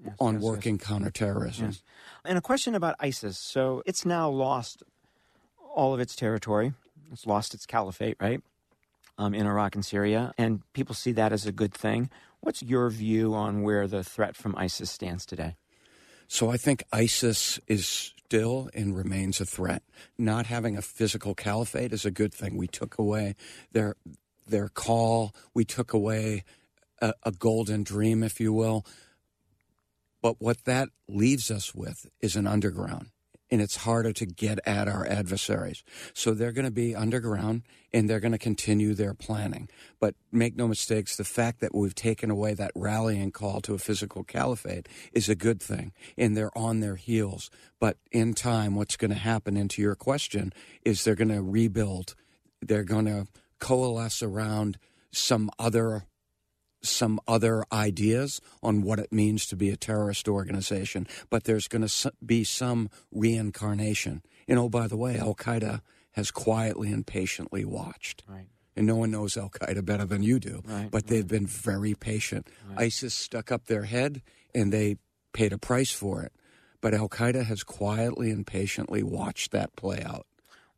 Yes, 0.04 0.16
on 0.18 0.34
yes, 0.34 0.42
working 0.42 0.78
yes. 0.78 0.88
counterterrorism. 0.88 1.66
Yes. 1.66 1.82
And 2.24 2.36
a 2.36 2.40
question 2.40 2.74
about 2.74 2.96
ISIS. 2.98 3.38
So 3.38 3.82
it's 3.86 4.04
now 4.04 4.28
lost 4.28 4.82
all 5.74 5.94
of 5.94 6.00
its 6.00 6.16
territory. 6.16 6.72
It's 7.12 7.26
lost 7.26 7.54
its 7.54 7.66
caliphate, 7.66 8.16
right? 8.20 8.40
Um, 9.18 9.34
in 9.34 9.46
Iraq 9.46 9.76
and 9.76 9.84
Syria. 9.84 10.32
And 10.36 10.62
people 10.72 10.94
see 10.94 11.12
that 11.12 11.32
as 11.32 11.46
a 11.46 11.52
good 11.52 11.72
thing. 11.72 12.10
What's 12.40 12.62
your 12.62 12.90
view 12.90 13.34
on 13.34 13.62
where 13.62 13.86
the 13.86 14.02
threat 14.02 14.34
from 14.34 14.56
ISIS 14.56 14.90
stands 14.90 15.24
today? 15.24 15.54
So 16.26 16.50
I 16.50 16.56
think 16.56 16.82
ISIS 16.92 17.60
is 17.68 18.11
still 18.32 18.70
and 18.72 18.96
remains 18.96 19.42
a 19.42 19.44
threat. 19.44 19.82
Not 20.16 20.46
having 20.46 20.78
a 20.78 20.80
physical 20.80 21.34
caliphate 21.34 21.92
is 21.92 22.06
a 22.06 22.10
good 22.10 22.32
thing. 22.32 22.56
We 22.56 22.66
took 22.66 22.96
away 22.96 23.36
their 23.72 23.96
their 24.46 24.70
call. 24.70 25.34
We 25.52 25.66
took 25.66 25.92
away 25.92 26.44
a, 27.02 27.12
a 27.24 27.32
golden 27.32 27.82
dream, 27.82 28.22
if 28.22 28.40
you 28.40 28.54
will. 28.54 28.86
But 30.22 30.40
what 30.40 30.64
that 30.64 30.88
leaves 31.06 31.50
us 31.50 31.74
with 31.74 32.06
is 32.22 32.34
an 32.34 32.46
underground 32.46 33.08
and 33.52 33.60
it's 33.60 33.76
harder 33.76 34.14
to 34.14 34.24
get 34.24 34.58
at 34.66 34.88
our 34.88 35.06
adversaries. 35.06 35.84
So 36.14 36.32
they're 36.32 36.52
going 36.52 36.64
to 36.64 36.70
be 36.70 36.96
underground 36.96 37.62
and 37.92 38.08
they're 38.08 38.18
going 38.18 38.32
to 38.32 38.38
continue 38.38 38.94
their 38.94 39.12
planning. 39.12 39.68
But 40.00 40.14
make 40.32 40.56
no 40.56 40.66
mistakes, 40.66 41.16
the 41.16 41.24
fact 41.24 41.60
that 41.60 41.74
we've 41.74 41.94
taken 41.94 42.30
away 42.30 42.54
that 42.54 42.72
rallying 42.74 43.30
call 43.30 43.60
to 43.60 43.74
a 43.74 43.78
physical 43.78 44.24
caliphate 44.24 44.88
is 45.12 45.28
a 45.28 45.34
good 45.34 45.62
thing. 45.62 45.92
And 46.16 46.34
they're 46.34 46.56
on 46.56 46.80
their 46.80 46.96
heels. 46.96 47.50
But 47.78 47.98
in 48.10 48.32
time, 48.32 48.74
what's 48.74 48.96
going 48.96 49.10
to 49.10 49.16
happen, 49.18 49.58
into 49.58 49.82
your 49.82 49.96
question, 49.96 50.54
is 50.82 51.04
they're 51.04 51.14
going 51.14 51.28
to 51.28 51.42
rebuild. 51.42 52.14
They're 52.62 52.84
going 52.84 53.04
to 53.04 53.26
coalesce 53.58 54.22
around 54.22 54.78
some 55.10 55.50
other 55.58 56.06
some 56.82 57.20
other 57.28 57.64
ideas 57.72 58.40
on 58.62 58.82
what 58.82 58.98
it 58.98 59.12
means 59.12 59.46
to 59.46 59.56
be 59.56 59.70
a 59.70 59.76
terrorist 59.76 60.28
organization, 60.28 61.06
but 61.30 61.44
there's 61.44 61.68
going 61.68 61.86
to 61.86 62.12
be 62.24 62.44
some 62.44 62.90
reincarnation. 63.10 64.22
And 64.48 64.58
oh, 64.58 64.68
by 64.68 64.86
the 64.88 64.96
way, 64.96 65.18
Al 65.18 65.34
Qaeda 65.34 65.80
has 66.12 66.30
quietly 66.30 66.92
and 66.92 67.06
patiently 67.06 67.64
watched. 67.64 68.22
Right. 68.28 68.46
And 68.74 68.86
no 68.86 68.96
one 68.96 69.10
knows 69.10 69.36
Al 69.36 69.50
Qaeda 69.50 69.84
better 69.84 70.04
than 70.04 70.22
you 70.22 70.40
do, 70.40 70.62
right, 70.64 70.90
but 70.90 71.06
they've 71.06 71.26
been 71.26 71.46
very 71.46 71.94
patient. 71.94 72.48
Right. 72.70 72.86
ISIS 72.86 73.12
stuck 73.12 73.52
up 73.52 73.66
their 73.66 73.84
head 73.84 74.22
and 74.54 74.72
they 74.72 74.96
paid 75.32 75.52
a 75.52 75.58
price 75.58 75.90
for 75.90 76.22
it. 76.22 76.32
But 76.80 76.94
Al 76.94 77.08
Qaeda 77.08 77.44
has 77.44 77.62
quietly 77.62 78.30
and 78.30 78.46
patiently 78.46 79.02
watched 79.02 79.52
that 79.52 79.76
play 79.76 80.02
out. 80.02 80.26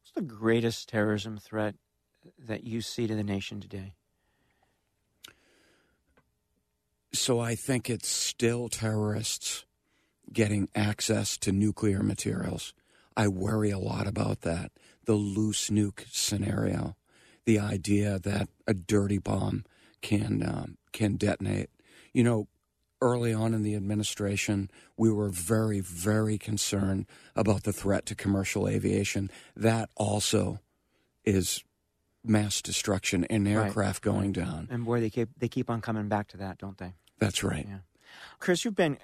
What's 0.00 0.12
the 0.14 0.22
greatest 0.22 0.88
terrorism 0.88 1.38
threat 1.38 1.76
that 2.38 2.64
you 2.64 2.80
see 2.80 3.07
to 3.07 3.14
the 3.14 3.24
nation 3.24 3.61
today? 3.61 3.94
So 7.14 7.38
I 7.38 7.54
think 7.54 7.88
it's 7.88 8.08
still 8.08 8.68
terrorists 8.68 9.64
getting 10.32 10.68
access 10.74 11.36
to 11.38 11.52
nuclear 11.52 12.02
materials. 12.02 12.74
I 13.16 13.28
worry 13.28 13.70
a 13.70 13.78
lot 13.78 14.06
about 14.08 14.40
that. 14.40 14.72
The 15.04 15.14
loose 15.14 15.70
nuke 15.70 16.04
scenario, 16.10 16.96
the 17.44 17.58
idea 17.60 18.18
that 18.18 18.48
a 18.66 18.74
dirty 18.74 19.18
bomb 19.18 19.64
can 20.02 20.42
um, 20.42 20.78
can 20.92 21.16
detonate. 21.16 21.70
You 22.12 22.24
know, 22.24 22.48
early 23.00 23.32
on 23.32 23.54
in 23.54 23.62
the 23.62 23.76
administration, 23.76 24.70
we 24.96 25.10
were 25.10 25.28
very, 25.28 25.80
very 25.80 26.36
concerned 26.38 27.06
about 27.36 27.62
the 27.62 27.72
threat 27.72 28.06
to 28.06 28.14
commercial 28.14 28.66
aviation. 28.66 29.30
That 29.54 29.88
also 29.94 30.58
is 31.24 31.62
mass 32.24 32.60
destruction 32.60 33.24
and 33.24 33.46
aircraft 33.46 34.04
right. 34.04 34.12
going 34.12 34.32
down. 34.32 34.68
And 34.70 34.84
boy, 34.84 35.00
they 35.00 35.10
keep 35.10 35.28
they 35.38 35.48
keep 35.48 35.70
on 35.70 35.80
coming 35.80 36.08
back 36.08 36.28
to 36.28 36.38
that, 36.38 36.58
don't 36.58 36.78
they? 36.78 36.94
That's 37.18 37.42
right. 37.42 37.66
Yeah. 37.68 37.78
Chris, 38.38 38.64
you've 38.64 38.74
been 38.74 38.98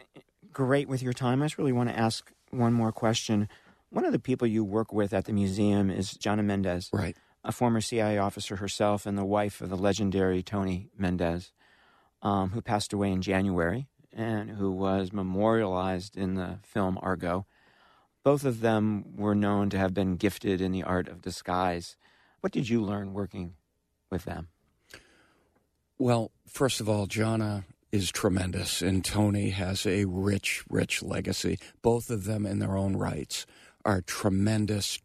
great 0.52 0.88
with 0.88 1.02
your 1.02 1.12
time. 1.12 1.42
I 1.42 1.46
just 1.46 1.58
really 1.58 1.72
want 1.72 1.88
to 1.88 1.98
ask 1.98 2.30
one 2.50 2.72
more 2.72 2.92
question. 2.92 3.48
One 3.90 4.04
of 4.04 4.12
the 4.12 4.18
people 4.18 4.46
you 4.46 4.64
work 4.64 4.92
with 4.92 5.12
at 5.12 5.24
the 5.24 5.32
museum 5.32 5.90
is 5.90 6.14
Jonna 6.14 6.44
Mendez. 6.44 6.90
Right. 6.92 7.16
A 7.42 7.52
former 7.52 7.80
CIA 7.80 8.18
officer 8.18 8.56
herself 8.56 9.06
and 9.06 9.16
the 9.16 9.24
wife 9.24 9.60
of 9.60 9.70
the 9.70 9.76
legendary 9.76 10.42
Tony 10.42 10.90
Mendez, 10.98 11.52
um, 12.22 12.50
who 12.50 12.60
passed 12.60 12.92
away 12.92 13.10
in 13.10 13.22
January 13.22 13.88
and 14.12 14.50
who 14.50 14.70
was 14.70 15.12
memorialized 15.12 16.16
in 16.16 16.34
the 16.34 16.58
film 16.62 16.98
Argo. 17.00 17.46
Both 18.22 18.44
of 18.44 18.60
them 18.60 19.16
were 19.16 19.34
known 19.34 19.70
to 19.70 19.78
have 19.78 19.94
been 19.94 20.16
gifted 20.16 20.60
in 20.60 20.72
the 20.72 20.82
art 20.82 21.08
of 21.08 21.22
disguise. 21.22 21.96
What 22.40 22.52
did 22.52 22.68
you 22.68 22.82
learn 22.82 23.14
working 23.14 23.54
with 24.10 24.24
them? 24.24 24.48
Well, 25.98 26.30
first 26.46 26.80
of 26.80 26.88
all, 26.88 27.06
Jonna 27.06 27.64
is 27.92 28.10
tremendous, 28.10 28.82
and 28.82 29.04
Tony 29.04 29.50
has 29.50 29.86
a 29.86 30.04
rich, 30.04 30.64
rich 30.68 31.02
legacy. 31.02 31.58
Both 31.82 32.10
of 32.10 32.24
them, 32.24 32.46
in 32.46 32.58
their 32.58 32.76
own 32.76 32.96
rights, 32.96 33.46
are 33.84 34.00
tremendous 34.00 34.98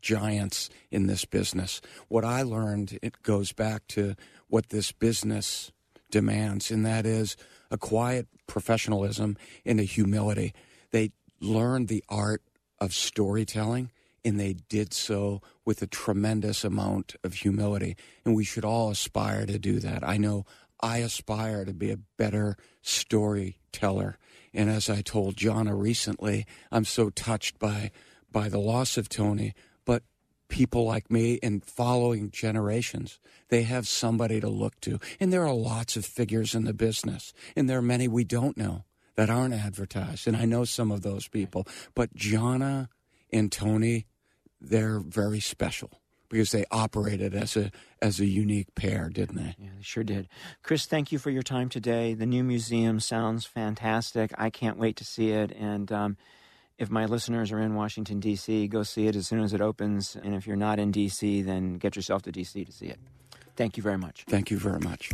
giants 0.00 0.68
in 0.90 1.06
this 1.06 1.24
business. 1.24 1.80
What 2.08 2.24
I 2.24 2.42
learned, 2.42 2.98
it 3.02 3.22
goes 3.22 3.52
back 3.52 3.86
to 3.88 4.16
what 4.48 4.68
this 4.70 4.92
business 4.92 5.72
demands, 6.10 6.70
and 6.70 6.84
that 6.84 7.06
is 7.06 7.36
a 7.70 7.78
quiet 7.78 8.28
professionalism 8.46 9.36
and 9.64 9.80
a 9.80 9.84
humility. 9.84 10.52
They 10.90 11.12
learned 11.40 11.88
the 11.88 12.04
art 12.08 12.42
of 12.78 12.92
storytelling 12.92 13.90
and 14.24 14.40
they 14.40 14.54
did 14.54 14.94
so 14.94 15.42
with 15.64 15.82
a 15.82 15.86
tremendous 15.86 16.64
amount 16.64 17.14
of 17.22 17.34
humility. 17.34 17.96
And 18.24 18.34
we 18.34 18.44
should 18.44 18.64
all 18.64 18.90
aspire 18.90 19.44
to 19.44 19.58
do 19.58 19.78
that. 19.80 20.02
I 20.02 20.16
know 20.16 20.46
I 20.80 20.98
aspire 20.98 21.64
to 21.64 21.72
be 21.72 21.90
a 21.90 21.98
better 22.16 22.56
storyteller. 22.82 24.18
And 24.52 24.70
as 24.70 24.88
I 24.88 25.02
told 25.02 25.36
Jonna 25.36 25.78
recently, 25.78 26.46
I'm 26.70 26.84
so 26.84 27.10
touched 27.10 27.58
by 27.58 27.90
by 28.30 28.48
the 28.48 28.58
loss 28.58 28.96
of 28.98 29.08
Tony, 29.08 29.54
but 29.84 30.02
people 30.48 30.84
like 30.84 31.10
me 31.10 31.38
and 31.40 31.64
following 31.64 32.30
generations, 32.32 33.20
they 33.48 33.62
have 33.62 33.86
somebody 33.86 34.40
to 34.40 34.48
look 34.48 34.80
to. 34.80 34.98
And 35.20 35.32
there 35.32 35.46
are 35.46 35.54
lots 35.54 35.96
of 35.96 36.04
figures 36.04 36.54
in 36.54 36.64
the 36.64 36.74
business, 36.74 37.32
and 37.54 37.70
there 37.70 37.78
are 37.78 37.82
many 37.82 38.08
we 38.08 38.24
don't 38.24 38.56
know 38.56 38.84
that 39.14 39.30
aren't 39.30 39.54
advertised. 39.54 40.26
And 40.26 40.36
I 40.36 40.44
know 40.44 40.64
some 40.64 40.90
of 40.90 41.02
those 41.02 41.28
people, 41.28 41.66
but 41.94 42.14
Jonna 42.14 42.88
and 43.32 43.52
Tony, 43.52 44.06
they're 44.60 44.98
very 44.98 45.40
special 45.40 46.00
because 46.28 46.50
they 46.50 46.64
operated 46.70 47.34
as 47.34 47.56
a 47.56 47.70
as 48.00 48.20
a 48.20 48.26
unique 48.26 48.74
pair, 48.74 49.08
didn't 49.08 49.36
they? 49.36 49.54
Yeah, 49.58 49.70
they 49.76 49.82
sure 49.82 50.04
did. 50.04 50.28
Chris, 50.62 50.86
thank 50.86 51.12
you 51.12 51.18
for 51.18 51.30
your 51.30 51.42
time 51.42 51.68
today. 51.68 52.14
The 52.14 52.26
new 52.26 52.44
museum 52.44 53.00
sounds 53.00 53.46
fantastic. 53.46 54.32
I 54.36 54.50
can't 54.50 54.78
wait 54.78 54.96
to 54.96 55.04
see 55.04 55.30
it. 55.30 55.52
And 55.52 55.90
um, 55.92 56.16
if 56.78 56.90
my 56.90 57.06
listeners 57.06 57.52
are 57.52 57.60
in 57.60 57.74
Washington 57.74 58.20
D.C., 58.20 58.68
go 58.68 58.82
see 58.82 59.06
it 59.06 59.16
as 59.16 59.26
soon 59.28 59.40
as 59.40 59.52
it 59.52 59.60
opens. 59.60 60.16
And 60.16 60.34
if 60.34 60.46
you're 60.46 60.56
not 60.56 60.78
in 60.78 60.90
D.C., 60.90 61.42
then 61.42 61.74
get 61.74 61.96
yourself 61.96 62.22
to 62.22 62.32
D.C. 62.32 62.64
to 62.64 62.72
see 62.72 62.86
it. 62.86 62.98
Thank 63.56 63.76
you 63.76 63.82
very 63.82 63.98
much. 63.98 64.24
Thank 64.28 64.50
you 64.50 64.58
very 64.58 64.80
much. 64.80 65.10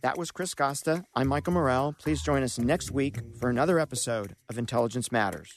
That 0.00 0.16
was 0.16 0.30
Chris 0.30 0.54
Costa. 0.54 1.04
I'm 1.14 1.26
Michael 1.26 1.52
Morell. 1.52 1.94
Please 1.98 2.22
join 2.22 2.42
us 2.42 2.58
next 2.58 2.92
week 2.92 3.18
for 3.38 3.50
another 3.50 3.78
episode 3.78 4.36
of 4.48 4.56
Intelligence 4.56 5.10
Matters. 5.10 5.56